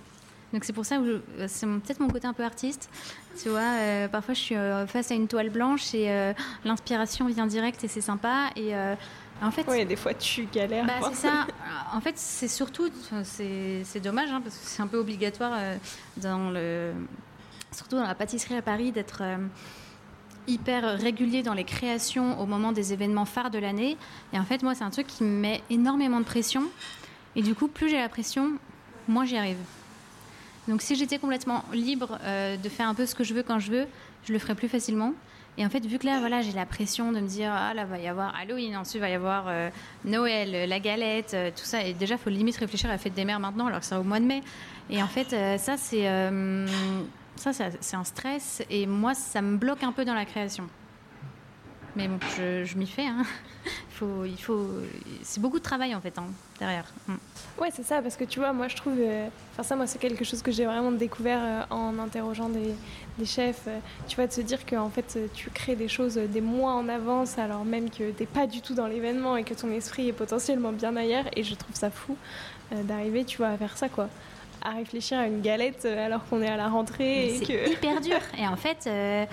[0.53, 2.89] Donc, c'est pour ça que je- c'est peut-être mon côté un peu artiste.
[3.43, 6.33] Tu vois, euh, parfois, je suis euh, face à une toile blanche et euh,
[6.65, 8.51] l'inspiration vient direct et c'est sympa.
[8.57, 8.95] Et euh,
[9.43, 10.87] en fait, Oui, des fois tu galères.
[10.87, 11.47] Bah, c'est ça.
[11.93, 12.89] En fait, c'est surtout,
[13.25, 15.77] c'est c'est dommage hein, parce que c'est un peu obligatoire euh,
[16.17, 16.93] dans le,
[17.77, 19.37] surtout dans la pâtisserie à Paris d'être euh,
[20.47, 23.97] hyper régulier dans les créations au moment des événements phares de l'année.
[24.33, 26.63] Et en fait, moi, c'est un truc qui me met énormément de pression.
[27.35, 28.53] Et du coup, plus j'ai la pression,
[29.09, 29.59] moins j'y arrive.
[30.69, 33.59] Donc, si j'étais complètement libre euh, de faire un peu ce que je veux quand
[33.59, 33.87] je veux,
[34.25, 35.13] je le ferais plus facilement.
[35.59, 37.85] Et en fait, vu que là, voilà, j'ai la pression de me dire, ah là,
[37.85, 39.71] va y avoir Halloween, ensuite va y avoir euh,
[40.05, 41.83] Noël, la galette, tout ça.
[41.83, 44.03] Et déjà, faut limite réfléchir à la fête des mères maintenant, alors que c'est au
[44.03, 44.43] mois de mai.
[44.91, 46.07] Et en fait, ça, c'est
[47.37, 48.63] ça, c'est un stress.
[48.71, 50.69] Et moi, ça me bloque un peu dans la création.
[51.97, 53.07] Mais bon, je, m'y fais.
[53.07, 53.23] Hein.
[54.27, 54.69] Il faut,
[55.23, 56.27] c'est beaucoup de travail en fait hein,
[56.59, 56.85] derrière.
[57.09, 57.15] Mm.
[57.59, 58.93] Ouais, c'est ça, parce que tu vois, moi je trouve.
[58.99, 62.75] euh, Enfin, ça, moi, c'est quelque chose que j'ai vraiment découvert euh, en interrogeant des,
[63.25, 63.63] chefs.
[63.67, 66.75] euh, tu vois, de se dire que en fait, tu crées des choses des mois
[66.75, 70.09] en avance, alors même que t'es pas du tout dans l'événement et que ton esprit
[70.09, 71.25] est potentiellement bien ailleurs.
[71.35, 72.19] Et je trouve ça fou
[72.71, 74.11] d'arriver, tu vois, à faire ça, quoi.
[74.67, 77.71] À réfléchir à une galette euh, alors qu'on est à la rentrée C'est que.
[77.71, 78.19] hyper dur.
[78.39, 79.25] Et en fait, euh,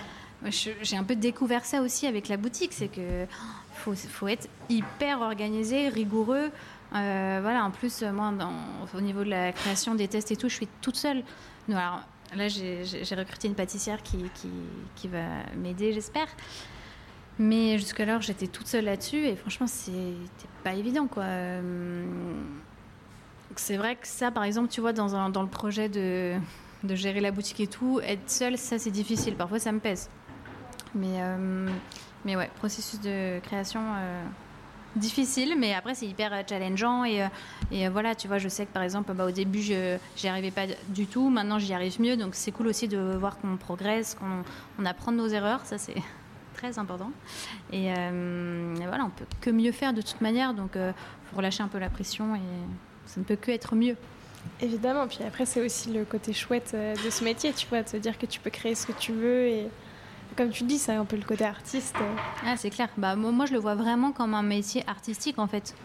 [0.81, 3.35] j'ai un peu découvert ça aussi avec la boutique, c'est que oh,
[3.73, 6.51] faut, faut être hyper organisé, rigoureux.
[6.95, 8.53] Euh, voilà, en plus, moi, dans-
[8.95, 11.23] au niveau de la création des tests et tout, je suis toute seule.
[11.67, 12.01] Donc, alors,
[12.35, 12.83] là, j'ai
[13.15, 14.49] recruté une pâtissière qui, qui,
[14.95, 15.23] qui va
[15.57, 16.27] m'aider, j'espère.
[17.39, 19.97] Mais jusqu'alors, j'étais toute seule là-dessus et franchement, c'était
[20.63, 21.23] pas évident, quoi.
[21.23, 22.03] Euh,
[23.59, 25.07] C'est vrai que ça, par exemple, tu vois, dans,
[25.41, 26.35] le projet de,
[26.89, 29.35] gérer la boutique et tout, être seule, ça, c'est difficile.
[29.35, 30.09] Parfois, ça me pèse.
[30.95, 31.69] Mais, euh,
[32.25, 34.23] mais ouais, processus de création euh,
[34.95, 37.03] difficile, mais après, c'est hyper euh, challengeant.
[37.03, 40.51] Et, voilà, tu vois, je sais que par exemple, bah, au début, je n'y arrivais
[40.51, 41.29] pas du tout.
[41.29, 42.17] Maintenant, j'y arrive mieux.
[42.17, 44.43] Donc, c'est cool aussi de voir qu'on progresse, qu'on
[44.79, 45.65] on apprend de nos erreurs.
[45.65, 45.95] Ça, c'est
[46.53, 47.11] très important.
[47.71, 50.53] Et, et voilà, on peut que mieux faire de toute manière.
[50.53, 50.93] Donc, il
[51.29, 52.39] faut relâcher un peu la pression et
[53.13, 53.95] ça ne peut que être mieux.
[54.61, 57.89] Évidemment, puis après, c'est aussi le côté chouette euh, de ce métier, tu vois, de
[57.89, 59.67] se dire que tu peux créer ce que tu veux et.
[60.35, 61.95] Comme tu dis, c'est un peu le côté artiste.
[62.01, 62.15] euh.
[62.43, 62.89] Ah, c'est clair.
[62.97, 65.75] Bah, moi, je le vois vraiment comme un métier artistique, en fait.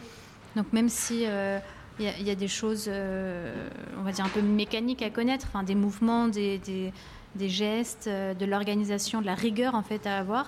[0.57, 1.59] Donc, même si euh,
[1.99, 5.03] il y, a- il y a des choses, euh, on va dire, un peu mécaniques
[5.03, 6.95] à connaître, enfin, des mouvements, des, des-
[7.35, 10.47] des gestes, euh, de l'organisation, de la rigueur, en fait, à avoir,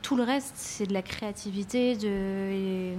[0.00, 2.94] tout le reste, c'est de la créativité, de...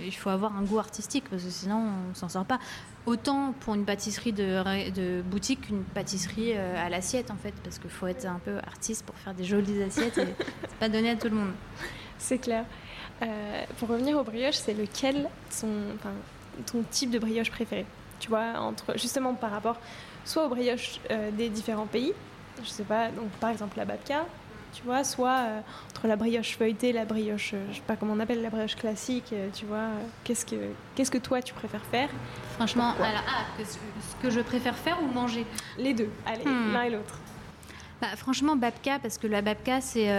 [0.00, 2.58] il faut avoir un goût artistique, parce que sinon, on s'en sort pas.
[3.06, 7.90] Autant pour une pâtisserie de, boutique qu'une pâtisserie euh, à l'assiette, en fait, parce qu'il
[7.90, 11.16] faut être un peu artiste pour faire des jolies assiettes et c'est pas donné à
[11.16, 11.52] tout le monde.
[12.18, 12.64] C'est clair.
[13.22, 16.12] Euh, pour revenir aux brioches, c'est lequel enfin,
[16.66, 17.86] ton type de brioche préféré?
[18.20, 19.78] Tu vois, entre, justement par rapport
[20.24, 22.12] soit aux brioches euh, des différents pays,
[22.62, 24.26] je sais pas, donc par exemple la babka,
[24.72, 28.14] tu vois, soit euh, entre la brioche feuilletée, la brioche, euh, je sais pas comment
[28.14, 30.56] on appelle, la brioche classique, euh, tu vois, euh, qu'est-ce que,
[30.94, 32.08] qu'est-ce que toi tu préfères faire?
[32.54, 35.46] Franchement, alors, ah, que ce, ce que je préfère faire ou manger?
[35.78, 36.72] Les deux, allez, Hmm.
[36.72, 37.18] l'un et l'autre.
[38.00, 40.10] Bah, franchement, babka, parce que la babka, c'est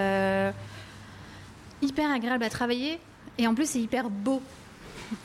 [1.81, 2.99] hyper agréable à travailler
[3.37, 4.41] et en plus, c'est hyper beau.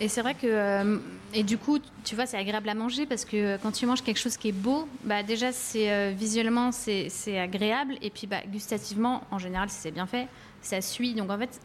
[0.00, 0.98] Et c'est vrai que.
[1.34, 4.02] Euh, et du coup, tu vois, c'est agréable à manger parce que quand tu manges
[4.02, 7.96] quelque chose qui est beau, bah déjà, c'est euh, visuellement, c'est c'est agréable.
[8.02, 10.28] Et puis, bah, gustativement, en général, si c'est bien fait,
[10.62, 11.14] ça suit.
[11.14, 11.60] Donc en fait,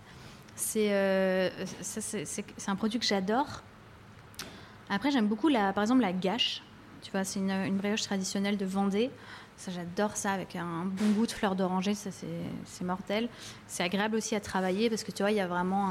[0.56, 0.92] C'est
[2.68, 3.64] un produit que j'adore.
[4.90, 6.62] Après, j'aime beaucoup, la, par exemple, la gâche.
[7.02, 9.10] Tu vois, c'est une, brioche traditionnelle de Vendée.
[9.58, 11.94] Ça, j'adore ça avec un bon goût de fleur d'oranger.
[11.94, 13.30] Ça, c'est mortel.
[13.68, 15.90] C'est agréable aussi à travailler parce que tu vois, il y a vraiment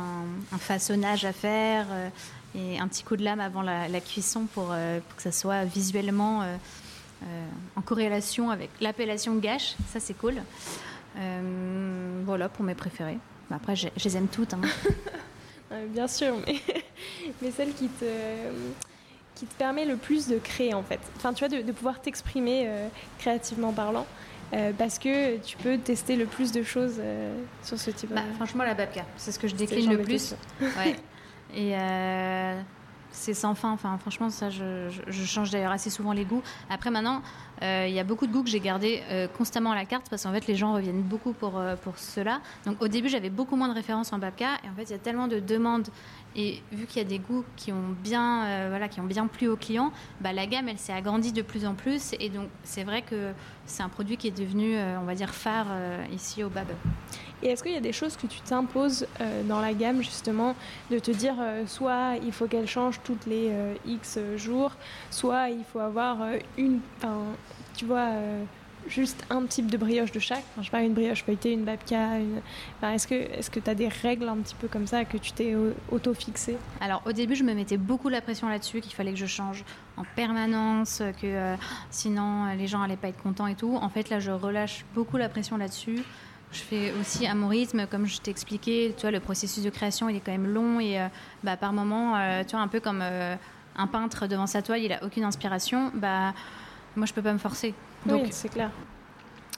[0.52, 2.08] un, façonnage à faire euh,
[2.54, 5.64] et un petit coup de lame avant la, cuisson pour, euh, pour, que ça soit
[5.64, 6.56] visuellement euh,
[7.76, 9.74] en corrélation avec l'appellation gâche.
[9.88, 10.34] Ça, c'est cool.
[12.24, 13.18] voilà pour mes préférés.
[13.50, 14.54] Après, je, les aime toutes.
[14.54, 14.60] Hein.
[15.88, 16.60] Bien sûr, mais,
[17.42, 18.04] mais celle qui te
[19.34, 21.00] qui te permet le plus de créer en fait.
[21.16, 22.88] Enfin, tu vois, de, pouvoir t'exprimer euh,
[23.18, 24.06] créativement parlant.
[24.52, 27.34] Euh, parce que tu peux tester le plus de choses euh,
[27.64, 28.12] sur ce type.
[28.14, 30.34] Bah, franchement, la babka, c'est ce que je décline le plus.
[30.60, 30.94] Ouais.
[31.54, 31.74] Et
[33.10, 33.72] c'est sans fin.
[33.72, 36.42] Enfin, franchement, ça, je, change d'ailleurs assez souvent les goûts.
[36.70, 37.22] Après, maintenant,
[37.60, 39.02] il y a beaucoup de goûts que j'ai gardés
[39.36, 42.40] constamment à la carte parce qu'en fait, les gens reviennent beaucoup pour, pour cela.
[42.64, 44.54] Donc, au début, j'avais beaucoup moins de références en babka.
[44.64, 45.88] Et en fait, il y a tellement de demandes
[46.34, 49.26] et vu qu'il y a des goûts qui ont bien, euh, voilà, qui ont bien
[49.26, 52.14] plu aux clients, bah, la gamme, elle s'est agrandie de plus en plus.
[52.20, 53.32] Et donc, c'est vrai que
[53.72, 56.66] c'est un produit qui est devenu, euh, on va dire, phare euh, ici au Bab.
[57.42, 59.04] Et est-ce qu'il y a des choses que tu t'imposes
[59.46, 60.54] dans la gamme, justement,
[60.92, 61.34] de te dire
[61.66, 63.50] soit il faut qu'elle change toutes les
[63.84, 64.70] X jours,
[65.10, 66.18] soit il faut avoir
[66.56, 66.78] une,
[67.74, 68.10] tu vois
[68.88, 72.18] juste un type de brioche de chaque Je sais pas, une brioche feuilletée, une babka.
[72.82, 75.32] est-ce que est-ce que tu as des règles un petit peu comme ça que tu
[75.32, 75.54] t'es
[75.90, 79.26] auto-fixé Alors au début, je me mettais beaucoup la pression là-dessus, qu'il fallait que je
[79.26, 79.64] change
[79.96, 81.56] en permanence, que euh,
[81.90, 83.76] sinon euh, les gens allaient pas être contents et tout.
[83.76, 86.02] En fait, là, je relâche beaucoup la pression là-dessus.
[86.52, 87.34] Je fais aussi à
[87.86, 90.80] comme je t'ai expliqué, tu vois, le processus de création, il est quand même long
[90.80, 91.08] et euh,
[91.42, 92.14] bah, par moment,
[92.44, 93.02] tu vois, un peu comme
[93.76, 96.34] un peintre devant sa toile, il a aucune inspiration, bah
[96.96, 97.74] moi je peux pas me forcer.
[98.06, 98.70] Donc, oui, c'est clair.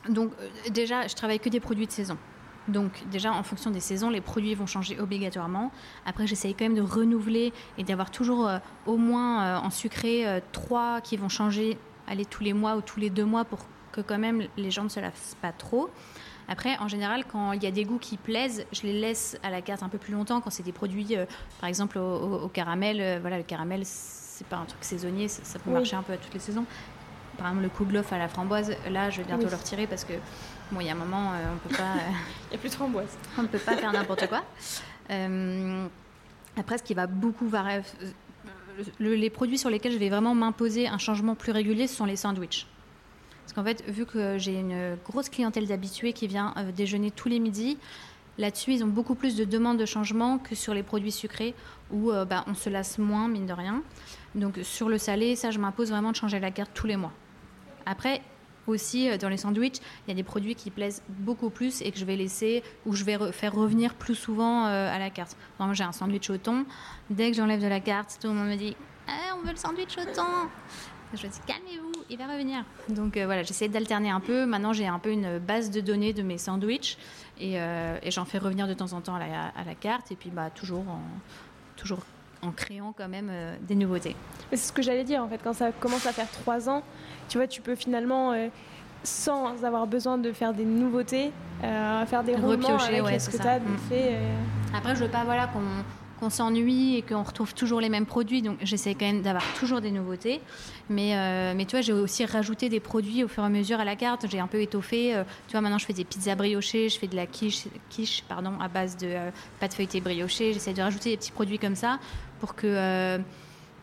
[0.08, 2.18] Donc, euh, déjà, je travaille que des produits de saison.
[2.66, 5.70] Donc déjà, en fonction des saisons, les produits vont changer obligatoirement.
[6.06, 10.24] Après, j'essaye quand même de renouveler et d'avoir toujours euh, au moins euh, en sucré
[10.52, 11.76] trois qui vont changer
[12.06, 13.58] aller tous les mois ou tous les deux mois pour
[13.92, 15.90] que quand même les gens ne se lassent pas trop.
[16.48, 19.50] Après, en général, quand il y a des goûts qui plaisent, je les laisse à
[19.50, 20.40] la carte un peu plus longtemps.
[20.40, 21.16] Quand c'est des produits,
[21.60, 25.96] par exemple au, caramel, voilà, le caramel, c'est pas un truc saisonnier, ça, peut marcher
[25.96, 26.66] un peu à toutes les saisons
[27.36, 30.14] par exemple le kouglof à la framboise, là je vais bientôt le retirer parce que
[30.72, 31.82] bon, il y a un moment, euh, on peut pas.
[31.82, 32.10] Euh,
[32.46, 33.16] il n'y a plus de framboise.
[33.38, 34.42] on ne peut pas faire n'importe quoi.
[35.10, 35.86] Euh,
[36.56, 37.80] après, ce qui va beaucoup varier,
[38.98, 42.16] les produits sur lesquels je vais vraiment m'imposer un changement plus régulier, ce sont les
[42.16, 42.66] sandwichs.
[43.42, 47.40] Parce qu'en fait, vu que j'ai une grosse clientèle d'habitués qui vient déjeuner tous les
[47.40, 47.76] midis,
[48.38, 51.54] là-dessus, ils ont beaucoup plus de demandes de changement que sur les produits sucrés
[51.92, 53.82] où bah, on se lasse moins, mine de rien.
[54.34, 57.12] Donc sur le salé, ça, je m'impose vraiment de changer la carte tous les mois.
[57.86, 58.22] Après,
[58.66, 61.90] aussi euh, dans les sandwichs, il y a des produits qui plaisent beaucoup plus et
[61.90, 65.36] que je vais laisser ou je vais faire revenir plus souvent euh, à la carte.
[65.58, 66.64] Moi, j'ai un sandwich au thon.
[67.10, 69.56] Dès que j'enlève de la carte, tout le monde me dit ah, on veut le
[69.56, 70.48] sandwich au thon.
[71.12, 72.64] Je dis calmez-vous, il va revenir.
[72.88, 74.46] Donc euh, voilà, j'essaie d'alterner un peu.
[74.46, 76.98] Maintenant, j'ai un peu une base de données de mes sandwichs
[77.38, 77.58] et,
[78.10, 80.84] j'en fais revenir de temps en temps à la, carte et puis bah toujours
[81.76, 81.98] toujours
[82.44, 83.30] en créant quand même
[83.62, 84.16] des nouveautés.
[84.50, 86.82] C'est ce que j'allais dire en fait, quand ça commence à faire trois ans,
[87.28, 88.48] tu vois, tu peux finalement, euh,
[89.02, 91.30] sans avoir besoin de faire des nouveautés,
[91.62, 94.14] euh, faire des roulements avec ce que tu as fait.
[94.14, 94.36] Euh.
[94.76, 95.48] Après, je veux pas voilà,
[96.18, 98.40] qu'on s'ennuie et qu'on retrouve toujours les mêmes produits.
[98.40, 100.40] Donc j'essaie quand même d'avoir toujours des nouveautés.
[100.88, 103.84] Mais, mais tu vois, j'ai aussi rajouté des produits au fur et à mesure à
[103.84, 104.26] la carte.
[104.30, 105.14] J'ai un peu étoffé.
[105.48, 108.52] tu vois, maintenant je fais des pizzas briochées, je fais de la quiche, quiche pardon,
[108.58, 109.08] à base de
[109.60, 110.54] pâte feuilletée briochée.
[110.54, 111.98] J'essaie de rajouter des petits produits comme ça
[112.44, 113.18] pour que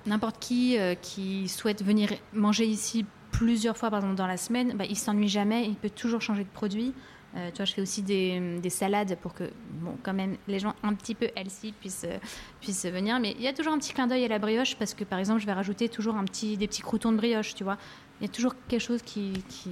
[0.06, 4.86] n'importe qui qui souhaite venir manger ici plusieurs fois par exemple dans la semaine, bah,
[4.88, 6.93] il s'ennuie jamais, il peut toujours changer de produit.
[7.36, 9.45] Euh, tu vois, je fais aussi des, des, salades pour que,
[9.76, 12.17] bon, quand même, les gens un petit peu healthy puissent, euh,
[12.60, 13.19] puissent venir.
[13.21, 15.17] Mais il y a toujours un petit clin d'œil à la brioche parce que, par
[15.17, 17.78] exemple, je vais rajouter toujours un petit, des petits croutons de brioche, tu vois.
[18.19, 19.32] Il y a toujours quelque chose qui.
[19.47, 19.69] qui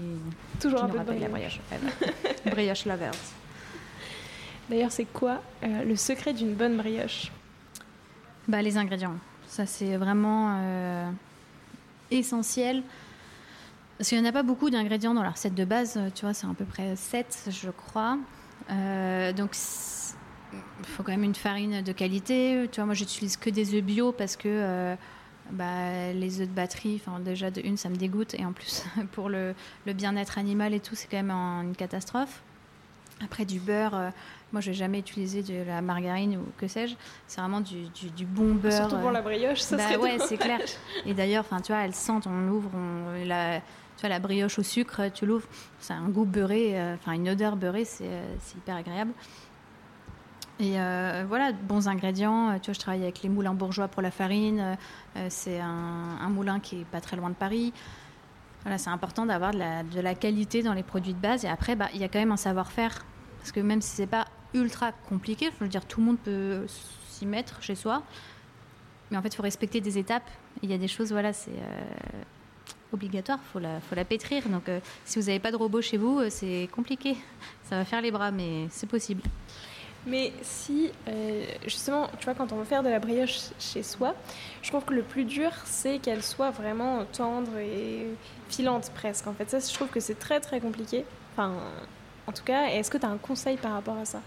[0.61, 1.59] toujours un peu de la brioche.
[2.45, 3.11] brioche lovers.
[4.69, 7.29] D'ailleurs, c'est quoi euh, le secret d'une bonne brioche?
[8.49, 9.15] Bah, Les ingrédients.
[9.47, 11.11] Ça, c'est vraiment
[12.11, 12.83] essentiel.
[13.97, 16.33] Parce qu'il n'y en a pas beaucoup d'ingrédients dans la recette de base, tu vois,
[16.33, 18.17] c'est à peu près 7, je crois.
[18.71, 19.57] Euh, donc,
[20.53, 22.67] il faut quand même une farine de qualité.
[22.71, 24.95] Tu vois, moi, j'utilise que des œufs bio parce que euh,
[25.51, 28.35] bah, les œufs de batterie, déjà, de une, ça me dégoûte.
[28.35, 29.53] Et en plus, pour le,
[29.85, 32.41] bien-être animal et tout, c'est quand même une catastrophe.
[33.21, 34.09] Après, du beurre, euh,
[34.51, 36.95] moi, je n'ai jamais utilisé de la margarine ou que sais-je.
[37.27, 37.85] C'est vraiment du,
[38.25, 38.73] bon beurre.
[38.73, 40.59] Surtout pour la brioche, ça bah, serait Ouais, c'est clair.
[41.05, 44.63] Et d'ailleurs, tu vois, elle sent, on l'ouvre, on la tu vois, la brioche au
[44.63, 45.47] sucre, tu l'ouvres,
[45.79, 49.11] c'est un goût beurré, euh, enfin une odeur beurrée, c'est, euh, hyper agréable.
[50.61, 50.73] Et
[51.27, 52.59] voilà, bons ingrédients.
[52.59, 54.77] Tu vois, je travaille avec les moulins bourgeois pour la farine.
[55.29, 57.71] c'est un, moulin qui est pas très loin de Paris.
[58.63, 61.45] Voilà, c'est important d'avoir de la, de la, qualité dans les produits de base.
[61.45, 63.05] Et après, bah, il y a quand même un savoir-faire.
[63.39, 66.65] Parce que même si c'est pas ultra compliqué, je veux dire, tout le monde peut
[67.09, 68.03] s'y mettre chez soi.
[69.11, 70.29] Mais en fait, il faut respecter des étapes.
[70.61, 71.51] Il y a des choses, voilà, c'est
[72.93, 74.47] obligatoire, il faut la, faut la pétrir.
[74.49, 77.15] Donc euh, si vous n'avez pas de robot chez vous, euh, c'est compliqué.
[77.63, 79.21] Ça va faire les bras, mais c'est possible.
[80.07, 84.15] Mais si, euh, justement, tu vois, quand on veut faire de la brioche chez soi,
[84.61, 88.07] je trouve que le plus dur, c'est qu'elle soit vraiment tendre et
[88.47, 89.27] filante presque.
[89.27, 91.05] En fait, ça, je trouve que c'est très très compliqué.
[91.33, 91.53] Enfin,
[92.27, 94.21] en tout cas, est-ce que tu as un conseil par rapport à ça?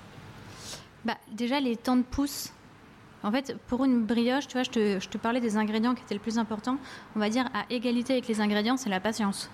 [1.05, 2.53] Bah, Déjà, les temps de pouce,
[3.23, 6.21] en fait, pour une brioche, tu vois, je te, parlais des ingrédients qui étaient le
[6.21, 6.79] plus important.
[7.15, 9.49] On va dire à égalité avec les ingrédients, c'est la patience.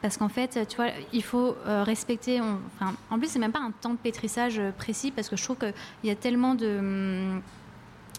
[0.00, 2.40] Parce qu'en fait, tu vois, il faut euh, respecter.
[2.40, 5.44] enfin, en plus, c'est même pas un temps de pétrissage euh, précis parce que je
[5.44, 7.42] trouve qu'il y a tellement de, hum,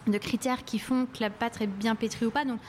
[0.08, 2.46] de critères qui font que la pâte est bien pétrie ou pas.
[2.46, 2.60] Donc,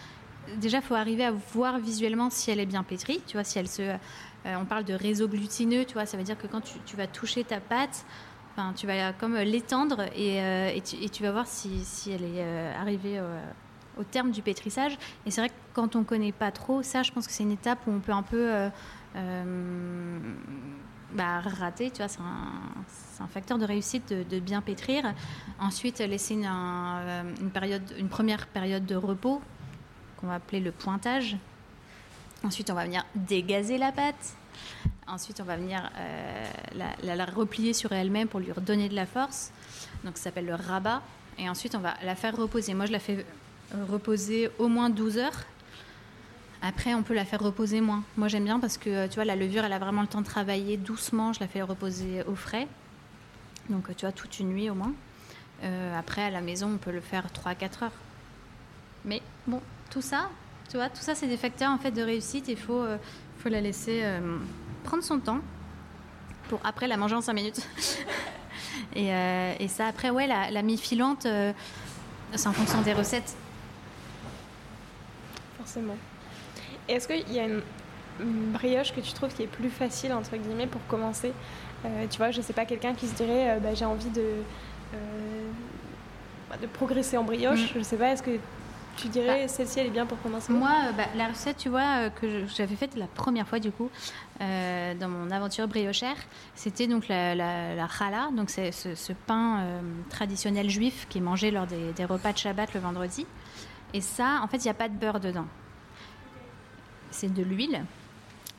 [0.56, 3.20] déjà, il faut arriver à voir visuellement si elle est bien pétrie.
[3.26, 3.82] Tu vois, si elle se.
[3.82, 6.96] Euh, on parle de réseau glutineux, tu vois, ça veut dire que quand tu, tu
[6.96, 8.04] vas toucher ta pâte,
[8.76, 13.20] tu vas comme l'étendre et, euh, et, tu, vas voir si, elle est euh, arrivée
[13.98, 14.96] au terme du pétrissage.
[15.26, 17.42] Et c'est vrai que quand on ne connaît pas trop, ça, je pense que c'est
[17.42, 18.70] une étape où on peut un peu
[19.16, 20.18] euh,
[21.12, 21.90] bah, rater.
[21.90, 25.14] Tu vois, c'est un, facteur de réussite de, bien pétrir.
[25.58, 29.40] Ensuite, laisser une première période de repos
[30.16, 31.36] qu'on va appeler le pointage.
[32.44, 34.36] Ensuite, on va venir dégazer la pâte.
[35.06, 36.46] Ensuite, on va venir euh,
[37.02, 39.52] la, replier sur elle-même pour lui redonner de la force.
[40.02, 41.02] Donc, ça s'appelle le rabat.
[41.38, 42.72] Et ensuite, on va la faire reposer.
[42.72, 43.26] Moi, je la fais
[43.74, 45.44] euh, reposer au moins 12 heures.
[46.62, 48.02] Après, on peut la faire reposer moins.
[48.16, 50.26] Moi, j'aime bien parce que, tu vois, la levure, elle a vraiment le temps de
[50.26, 51.34] travailler doucement.
[51.34, 52.66] Je la fais reposer au frais.
[53.68, 54.94] Donc, tu vois, toute une nuit au moins.
[55.64, 57.92] Euh, après, à la maison, on peut le faire 3-4 heures.
[59.04, 60.30] Mais bon, tout ça,
[60.70, 62.48] tu vois, tout ça, c'est des facteurs en fait de réussite.
[62.48, 62.82] Il faut,
[63.38, 64.02] faut la laisser
[64.84, 65.40] prendre son temps
[66.48, 67.60] pour après la manger en 5 minutes.
[68.96, 71.52] Euh, et, ça, après, ouais, la, mi-filante, euh,
[72.34, 73.36] c'est en fonction des recettes.
[75.58, 75.96] Forcément.
[76.88, 77.62] Est-ce qu'il y a une,
[78.52, 81.32] brioche que tu trouves qui est plus facile, entre guillemets, pour commencer?
[81.84, 84.42] Euh, Tu vois, je sais pas, quelqu'un qui se dirait, bah, j'ai envie de,
[86.50, 87.74] bah, de progresser en brioche.
[87.74, 87.78] Mm.
[87.78, 88.38] Je sais pas, est-ce que
[88.96, 90.52] tu dirais bah, celle-ci, elle est bien pour commencer?
[90.52, 93.70] Moi, euh, bah, la recette, tu vois, euh, que j'avais faite la première fois, du
[93.70, 93.90] coup,
[94.40, 96.16] euh, dans mon aventure briochère,
[96.54, 99.64] c'était donc la, la, challah, donc c'est ce, pain
[100.10, 103.26] traditionnel juif qui est mangé lors des, des, repas de Shabbat le vendredi.
[103.92, 105.46] Et ça, en fait, il n'y a pas de beurre dedans.
[107.10, 107.84] C'est de l'huile.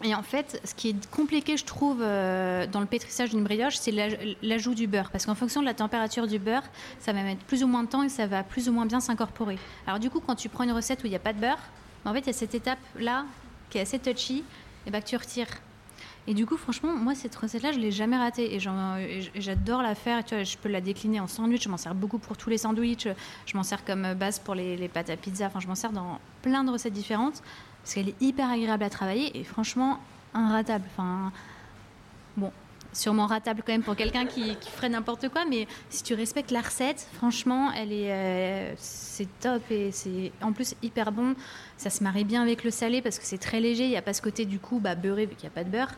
[0.03, 3.77] Et en fait, ce qui est compliqué, je trouve, euh, dans le pétrissage d'une brioche,
[3.77, 3.93] c'est
[4.41, 5.09] l'ajout du beurre.
[5.09, 6.63] Parce qu'en fonction de la température du beurre,
[6.99, 8.99] ça va mettre plus ou moins de temps et ça va plus ou moins bien
[8.99, 9.57] s'incorporer.
[9.87, 11.59] Alors du coup, quand tu prends une recette où il n'y a pas de beurre,
[12.03, 13.25] en fait, il y a cette étape-là
[13.69, 14.43] qui est assez touchy,
[14.85, 15.47] et bah, que tu retires.
[16.27, 18.55] Et du coup, franchement, moi, cette recette-là, je ne l'ai jamais ratée.
[18.55, 20.25] Et j'adore la faire.
[20.25, 21.63] Tu vois, je peux la décliner en sandwich.
[21.63, 23.07] Je m'en sers beaucoup pour tous les sandwichs.
[23.45, 25.45] Je m'en sers comme base pour les, les pâtes à pizza.
[25.45, 27.43] Enfin, je m'en sers dans plein de recettes différentes
[27.85, 29.99] parce qu'elle est hyper agréable à travailler et franchement
[30.33, 30.85] inratable.
[30.91, 31.31] Enfin,
[32.35, 32.51] bon,
[32.93, 36.61] sûrement ratable quand même pour quelqu'un qui, ferait n'importe quoi, mais si tu respectes la
[36.61, 41.35] recette, franchement, elle est, euh, c'est top et c'est en plus hyper bon.
[41.77, 43.83] Ça se marie bien avec le salé parce que c'est très léger.
[43.83, 45.63] Il n'y a pas ce côté du coup bah, beurré vu qu'il n'y a pas
[45.63, 45.93] de beurre.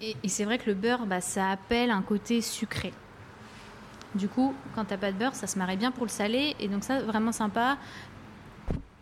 [0.00, 2.92] Et, c'est vrai que le beurre, bah, ça appelle un côté sucré.
[4.16, 6.66] Du coup, quand t'as pas de beurre, ça se marie bien pour le salé et
[6.66, 7.78] donc ça vraiment sympa.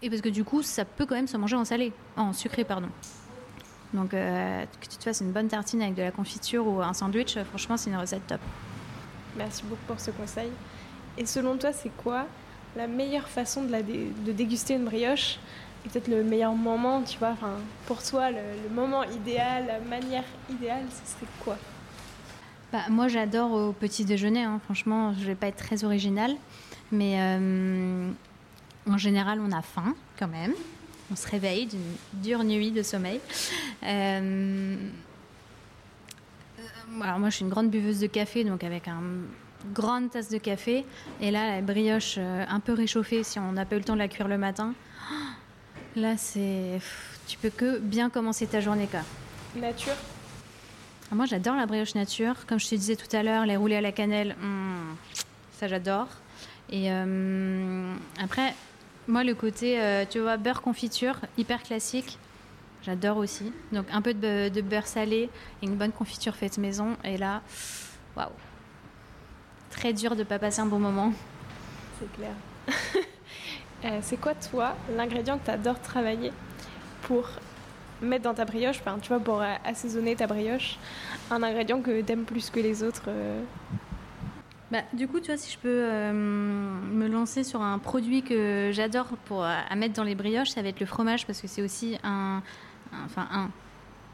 [0.03, 2.65] Et parce que du coup, ça peut quand même se manger en salé, en sucré,
[2.65, 2.88] pardon.
[3.95, 6.93] Donc, euh, que tu te fasses une bonne tartine avec de la confiture ou un
[6.93, 8.41] sandwich, franchement, c'est une recette top.
[9.37, 10.51] Merci beaucoup pour ce conseil.
[11.17, 12.27] Et selon toi, c'est quoi
[12.75, 15.38] la meilleure façon de, la de déguster une brioche
[15.85, 17.53] Et peut-être le meilleur moment, tu vois, enfin,
[17.87, 21.59] pour toi, le, moment idéal, la manière idéale, ce serait quoi?
[22.73, 24.43] Bah, Moi, j'adore au petit déjeuner.
[24.43, 24.59] Hein.
[24.65, 26.35] Franchement, je vais pas être très originale.
[26.91, 27.17] Mais.
[27.19, 28.11] Euh,
[28.88, 30.55] en général, on a faim quand même.
[31.11, 31.80] On se réveille d'une
[32.14, 33.20] dure nuit de sommeil.
[33.85, 34.76] Euh,
[37.01, 39.26] alors moi, je suis une grande buveuse de café, donc avec une
[39.72, 40.85] grande tasse de café.
[41.20, 43.95] Et là, la brioche euh, un peu réchauffée, si on n'a pas eu le temps
[43.95, 44.74] de la cuire le matin.
[45.97, 46.80] Là, c'est...
[47.28, 49.01] Tu peux que bien commencer ta journée, quoi.
[49.55, 49.93] Nature
[51.11, 52.47] ah, Moi, j'adore la brioche nature.
[52.47, 54.95] Comme je te disais tout à l'heure, les roulés à la cannelle, hmm,
[55.53, 56.09] ça j'adore.
[56.70, 58.55] Et euh, après,
[59.09, 62.18] moi, le côté, euh, tu vois, beurre confiture, hyper classique,
[62.84, 63.53] j'adore aussi.
[63.72, 65.28] Donc, un peu de, beurre salé
[65.62, 66.96] et une bonne confiture faite maison.
[67.05, 67.42] Et là,
[68.16, 68.28] waouh,
[69.70, 71.12] très dur de ne pas passer un bon moment.
[71.98, 72.34] C'est clair.
[73.84, 76.30] Euh, c'est quoi, toi, l'ingrédient que tu adores travailler
[77.00, 77.28] pour
[78.00, 80.78] mettre dans ta brioche, enfin, tu vois, pour assaisonner ta brioche,
[81.32, 83.11] un ingrédient que tu aimes plus que les autres
[84.73, 89.07] bah, du coup, tu vois, si je peux me lancer sur un produit que j'adore
[89.27, 91.99] pour à mettre dans les brioches, ça va être le fromage parce que c'est aussi
[92.03, 92.43] un,
[93.05, 93.51] enfin un,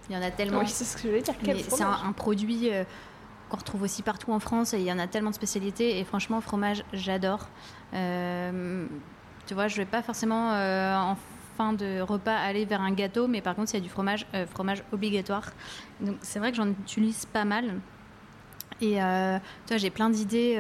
[0.08, 0.60] il y en a tellement.
[0.60, 1.34] Oui, c'est ce que je voulais dire.
[1.68, 2.84] C'est un, produit euh,
[3.48, 5.98] qu'on retrouve aussi partout en France et il y en a tellement de spécialités.
[5.98, 7.48] Et franchement, fromage, j'adore.
[7.94, 8.86] Euh,
[9.46, 11.16] tu vois, je vais pas forcément euh, en
[11.56, 14.26] fin de repas aller vers un gâteau, mais par contre, il y a du fromage,
[14.54, 15.50] fromage obligatoire.
[16.00, 17.74] Donc, c'est vrai que j'en utilise pas mal.
[18.80, 20.56] Et tu vois, j'ai plein d'idées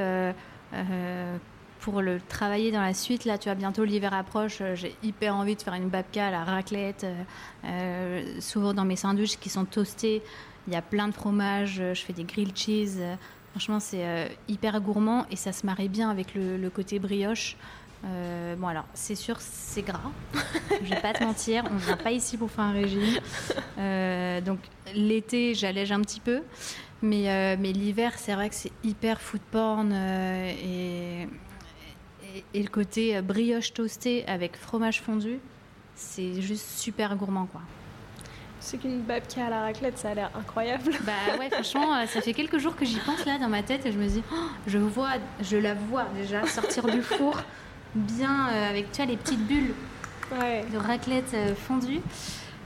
[1.80, 3.24] pour le travailler dans la suite.
[3.24, 4.58] Là, tu vois, bientôt l'hiver approche.
[4.60, 7.04] Euh, j'ai hyper envie de faire une babka à la raclette.
[7.04, 7.22] Euh,
[7.64, 10.22] euh, souvent dans mes sandwichs qui sont toastés,
[10.66, 11.82] il y a plein de fromages.
[11.94, 13.00] Je fais des grilled cheese.
[13.52, 17.56] Franchement, c'est hyper gourmand et ça se marie bien avec le, côté brioche.
[18.02, 20.12] bon alors c'est sûr c'est gras,
[20.84, 23.18] je vais pas te mentir, on vient pas ici pour faire un régime.
[24.44, 24.60] donc
[24.94, 26.42] l'été j'allège un petit peu,
[27.02, 31.28] mais, mais l'hiver c'est vrai que c'est hyper food porn et,
[32.54, 35.38] et, le côté euh, brioche toastée avec fromage fondu,
[35.94, 37.60] c'est juste super gourmand quoi.
[38.60, 40.92] C'est qu'une babka à la raclette, ça a l'air incroyable.
[41.04, 43.86] Bah ouais, franchement, euh, ça fait quelques jours que j'y pense là dans ma tête
[43.86, 44.36] et je me dis, oh,
[44.66, 47.40] je vois, je la vois déjà sortir du four,
[47.94, 49.74] bien euh, avec tu vois les petites bulles
[50.30, 52.00] de raclette fondue.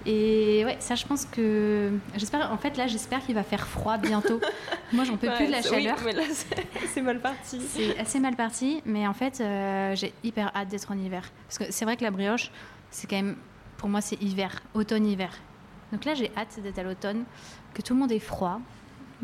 [0.06, 1.92] Et ouais, ça, je pense que.
[2.16, 4.40] J'espère, en fait, là, j'espère qu'il va faire froid bientôt.
[4.92, 5.96] Moi, j'en peux plus de la chaleur.
[6.04, 6.22] mais là,
[6.92, 7.60] c'est mal parti.
[7.68, 11.30] C'est assez mal parti, mais en fait, euh, j'ai hyper hâte d'être en hiver.
[11.46, 12.50] Parce que c'est vrai que la brioche,
[12.90, 13.36] c'est quand même.
[13.76, 15.32] Pour moi, c'est hiver, automne-hiver.
[15.92, 17.24] Donc là, j'ai hâte d'être à l'automne,
[17.74, 18.60] que tout le monde ait froid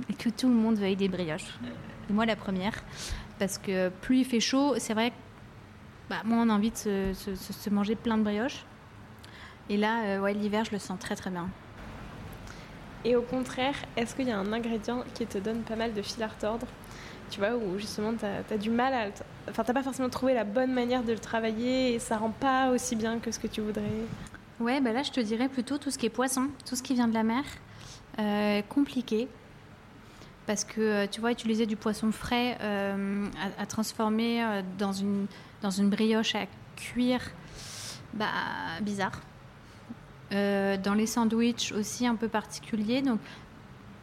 [0.09, 1.59] et que tout le monde veuille des brioches.
[2.11, 2.74] Et moi, la première.
[3.39, 5.14] Parce que plus il fait chaud, c'est vrai que
[6.11, 8.64] bah, moi, on a envie de se manger plein de brioches.
[9.71, 11.49] Et là, euh, ouais, l'hiver, je le sens très très bien.
[13.05, 16.03] Et au contraire, est-ce qu'il y a un ingrédient qui te donne pas mal de
[16.03, 16.66] fil à retordre
[17.31, 19.07] Tu vois, où justement tu as, du mal à.
[19.49, 22.71] Enfin, t'as pas forcément trouvé la bonne manière de le travailler et ça rend pas
[22.71, 23.83] aussi bien que ce que tu voudrais?
[24.59, 26.95] Ouais, bah là, je te dirais plutôt tout ce qui est poisson, tout ce qui
[26.95, 27.45] vient de la mer.
[28.19, 29.29] Euh, compliqué.
[30.47, 32.57] Parce que, euh, tu vois, utiliser du poisson frais
[33.59, 35.27] à, transformer dans, une,
[35.61, 37.21] dans une brioche à cuire,
[38.14, 38.27] bah,
[38.81, 39.21] bizarre.
[40.33, 43.01] Euh, dans les sandwichs aussi un peu particuliers.
[43.01, 43.18] Donc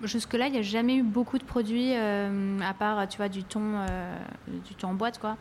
[0.04, 3.44] jusque-là, il n'y a jamais eu beaucoup de produits euh, à part, tu vois, du
[3.44, 4.18] thon, euh,
[4.66, 5.38] du thon en boîte, quoi.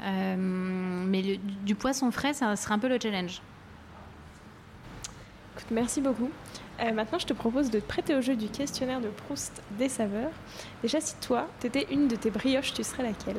[0.00, 3.42] mais du poisson frais, ça serait un peu le challenge.
[5.54, 6.30] Écoute, merci beaucoup.
[6.80, 10.32] maintenant, je te propose de te prêter au jeu du questionnaire de Proust des saveurs.
[10.82, 13.36] Déjà, si toi, tu étais une de tes brioches, tu serais laquelle?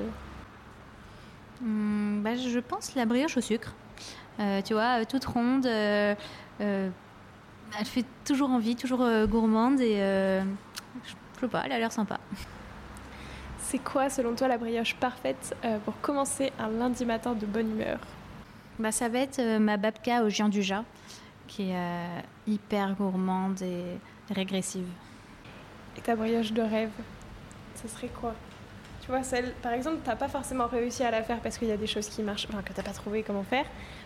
[1.60, 3.74] Hmm, bah, Je pense la brioche au sucre.
[4.66, 5.68] tu vois, toute ronde,
[6.60, 10.42] elle fait toujours envie, toujours euh, gourmande et euh,
[11.04, 12.20] je sais pas, elle a l'air sympa.
[13.60, 17.98] C'est quoi, selon toi, la brioche parfaite pour commencer un lundi matin de bonne humeur?
[18.78, 20.84] Bah, Ça va être ma babka au géant du Jas,
[21.48, 23.98] qui est hyper gourmande et
[24.34, 24.88] régressive.
[25.98, 26.92] Et ta brioche de rêve,
[27.82, 28.36] ce serait quoi?
[29.06, 31.68] Tu vois, celle, par exemple, tu n'as pas forcément réussi à la faire parce qu'il
[31.68, 33.66] y a des choses qui marchent, enfin, que tu n'as pas trouvé comment faire,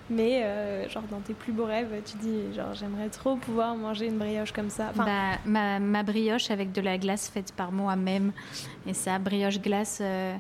[0.10, 4.08] mais euh, genre dans tes plus beaux rêves, tu dis genre j'aimerais trop pouvoir manger
[4.08, 4.92] une brioche comme ça.
[4.94, 8.34] bah, ma, ma, brioche avec de la glace faite par moi-même.
[8.88, 10.00] Et ça, brioche glace.
[10.02, 10.36] Euh,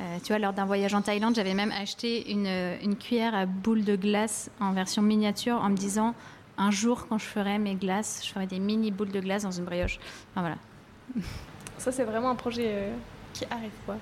[0.00, 2.46] euh, tu vois, lors d'un voyage en Thaïlande, j'avais même acheté une,
[2.82, 6.14] une, cuillère à boule de glace en version miniature en me disant
[6.56, 9.50] un jour, quand je ferai mes glaces, je ferai des mini boules de glace dans
[9.50, 10.00] une brioche.
[10.30, 11.24] Enfin voilà.
[11.76, 12.88] Ça, c'est vraiment un projet
[13.34, 13.96] qui arrive, quoi.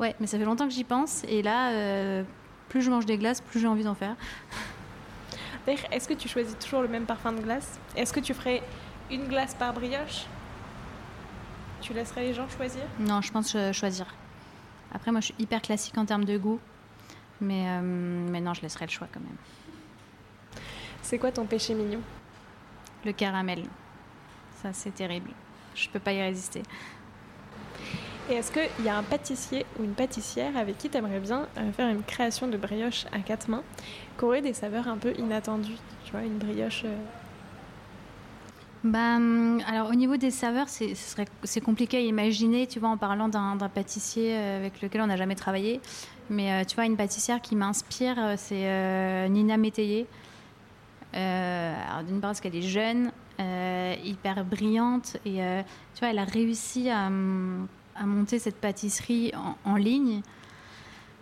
[0.00, 1.22] Ouais, mais ça fait longtemps que j'y pense.
[1.24, 2.24] Et là,
[2.70, 4.16] plus je mange des glaces, plus j'ai envie d'en faire.
[5.66, 7.78] D'ailleurs, est-ce que tu choisis toujours le même parfum de glace?
[7.94, 8.62] Est-ce que tu ferais
[9.10, 10.24] une glace par brioche?
[11.82, 12.82] Tu laisserais les gens choisir?
[12.98, 14.06] Non, je pense choisir.
[14.94, 16.60] Après, moi, je suis hyper classique en termes de goût.
[17.40, 19.36] Mais, euh, mais non, je laisserai le choix quand même.
[21.02, 22.00] C'est quoi ton péché mignon?
[23.04, 23.64] Le caramel.
[24.62, 25.30] Ça, c'est terrible.
[25.74, 26.62] Je peux pas y résister.
[28.32, 31.70] Est-ce qu'il y a un pâtissier ou une pâtissière avec qui tu aimerais bien euh,
[31.72, 33.62] faire une création de brioche à quatre mains
[34.18, 36.84] qui aurait des saveurs un peu inattendues Tu vois, une brioche.
[36.86, 36.96] Euh,
[38.84, 40.94] bah, hum, alors au niveau des saveurs, c'est,
[41.44, 45.18] c'est compliqué à imaginer, tu vois, en parlant d'un, pâtissier euh, avec lequel on n'a
[45.18, 45.80] jamais travaillé.
[46.30, 50.06] Mais tu vois, une pâtissière qui m'inspire, c'est Nina Métayer.
[51.12, 53.12] alors d'une part parce qu'elle est jeune,
[54.02, 55.40] hyper brillante, et
[55.94, 57.68] tu vois, elle a réussi à, hum,
[58.02, 59.32] à, monter cette pâtisserie
[59.64, 60.22] en, ligne.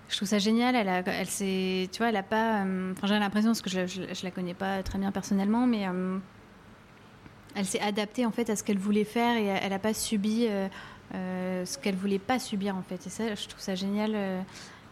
[0.09, 0.75] Je trouve ça génial.
[0.75, 2.65] Elle, elle tu vois, elle a pas.
[2.93, 5.87] Enfin, j'ai l'impression parce que je, je, la connais pas très bien personnellement, mais
[7.55, 10.49] elle s'est adaptée en fait à ce qu'elle voulait faire et elle n'a pas subi
[11.13, 13.07] ce qu'elle voulait pas subir en fait.
[13.07, 14.45] Et ça, je trouve ça génial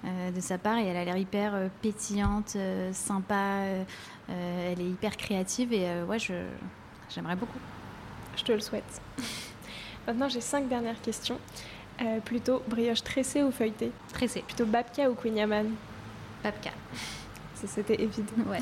[0.05, 3.65] euh, de sa part et elle a l'air hyper euh, pétillante, euh, sympa,
[4.29, 7.59] elle est hyper créative et ouais, j'aimerais beaucoup.
[8.37, 9.03] Je te le souhaite.
[10.07, 11.39] Maintenant, j'ai cinq dernières questions.
[12.25, 14.43] Plutôt brioche tressée ou feuilletée Tressée.
[14.43, 15.35] Plutôt babka ou queen
[16.43, 16.71] Babka.
[17.55, 18.33] Ça, c'était évident.
[18.47, 18.61] Ouais.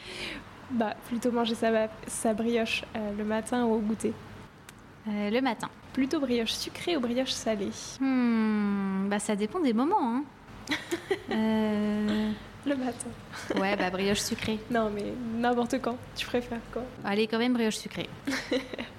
[0.70, 2.84] bah, plutôt manger sa, sa brioche
[3.16, 4.12] le matin ou au goûter
[5.06, 5.68] Le matin.
[5.92, 9.96] Plutôt brioche sucrée ou brioche salée hmm, bah, Ça dépend des moments.
[10.00, 10.24] Hein.
[11.30, 12.30] Euh,
[12.66, 13.08] le matin.
[13.60, 14.58] Ouais, bah brioche sucrée.
[14.70, 15.96] Non, mais n'importe quand.
[16.16, 16.82] Tu préfères quoi?
[17.04, 18.08] Allez, quand même brioche sucrée.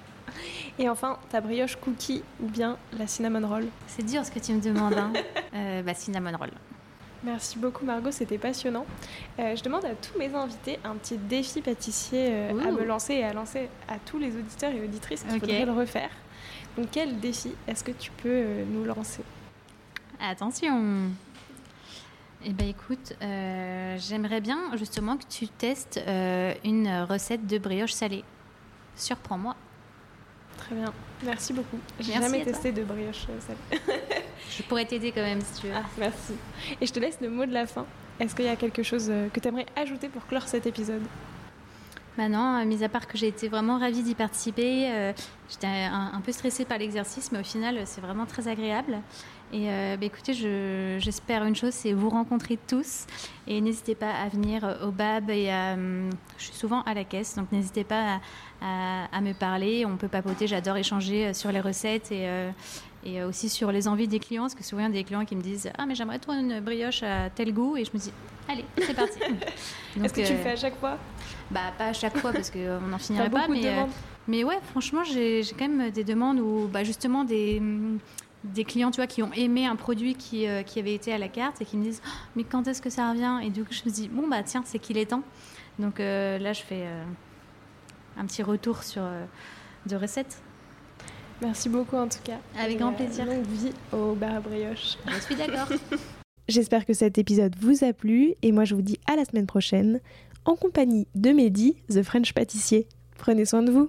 [0.80, 4.52] Et enfin, ta brioche cookie ou bien la cinnamon roll C'est dur ce que tu
[4.52, 4.94] me demandes.
[4.94, 5.12] Hein.
[5.52, 6.52] Euh, bah, cinnamon roll.
[7.24, 8.86] Merci beaucoup Margot, c'était passionnant.
[9.40, 13.24] Euh, je demande à tous mes invités un petit défi pâtissier à me lancer et
[13.24, 16.10] à lancer à tous les auditeurs et auditrices qui voudraient le refaire.
[16.78, 19.22] Donc quel défi est-ce que tu peux nous lancer?
[20.20, 21.10] Attention
[22.42, 27.92] eh bien écoute, euh, j'aimerais bien justement que tu testes euh, une recette de brioche
[27.92, 28.24] salée.
[28.96, 29.56] Surprends-moi.
[30.60, 30.92] Très bien,
[31.24, 31.78] merci beaucoup.
[31.98, 34.00] J'ai jamais testé de brioche euh, salée.
[34.50, 35.74] je pourrais t'aider quand même si tu veux.
[35.74, 36.34] Ah, merci.
[36.80, 37.86] Et je te laisse le mot de la fin.
[38.18, 41.02] Est-ce qu'il y a quelque chose que tu aimerais ajouter pour clore cet épisode?
[42.18, 45.12] Bah non, mis à part que j'ai été vraiment ravie d'y participer.
[45.48, 48.98] J'étais un, peu stressée par l'exercice, mais au final, c'est vraiment très agréable.
[49.52, 50.32] Et euh, bah, écoutez,
[51.00, 53.06] j'espère une chose, c'est vous rencontrer tous.
[53.48, 55.30] Et n'hésitez pas à venir au BAB.
[55.30, 55.50] Et
[56.38, 58.20] je suis souvent à la caisse, donc n'hésitez pas
[58.60, 59.84] à, me parler.
[59.86, 62.50] On peut papoter, j'adore échanger euh, sur les recettes et, euh,
[63.04, 64.42] et aussi sur les envies des clients.
[64.42, 66.32] Parce que souvent, il y a des clients qui me disent Ah, mais j'aimerais trop
[66.32, 67.76] une brioche à tel goût.
[67.76, 68.12] Et je me dis
[68.48, 69.18] Allez, c'est parti.
[70.02, 70.96] Est-ce que tu le fais à chaque fois?
[71.50, 73.48] Bah, pas à chaque fois parce qu'on n'en finirait pas.
[73.48, 73.86] Mais,
[74.28, 77.60] mais ouais, franchement, j'ai quand même des demandes où bah, justement des
[78.44, 81.18] des clients tu vois, qui ont aimé un produit qui, euh, qui, avait été à
[81.18, 83.38] la carte et qui me disent oh, Mais quand est-ce que ça revient?
[83.42, 85.22] Et du coup, je me dis Bon, bah tiens, c'est qu'il est temps.
[85.78, 87.04] Donc euh, là, je fais euh,
[88.16, 89.02] un petit retour sur
[89.86, 90.40] de recettes.
[91.42, 92.38] Merci beaucoup en tout cas.
[92.58, 93.24] Avec grand plaisir.
[93.24, 94.98] Longue vie au bar à brioche.
[95.06, 95.68] Je suis d'accord.
[96.48, 99.46] J'espère que cet épisode vous a plu et moi je vous dis à la semaine
[99.46, 100.00] prochaine
[100.44, 102.88] en compagnie de Mehdi, The French Pâtissier.
[103.16, 103.88] Prenez soin de vous.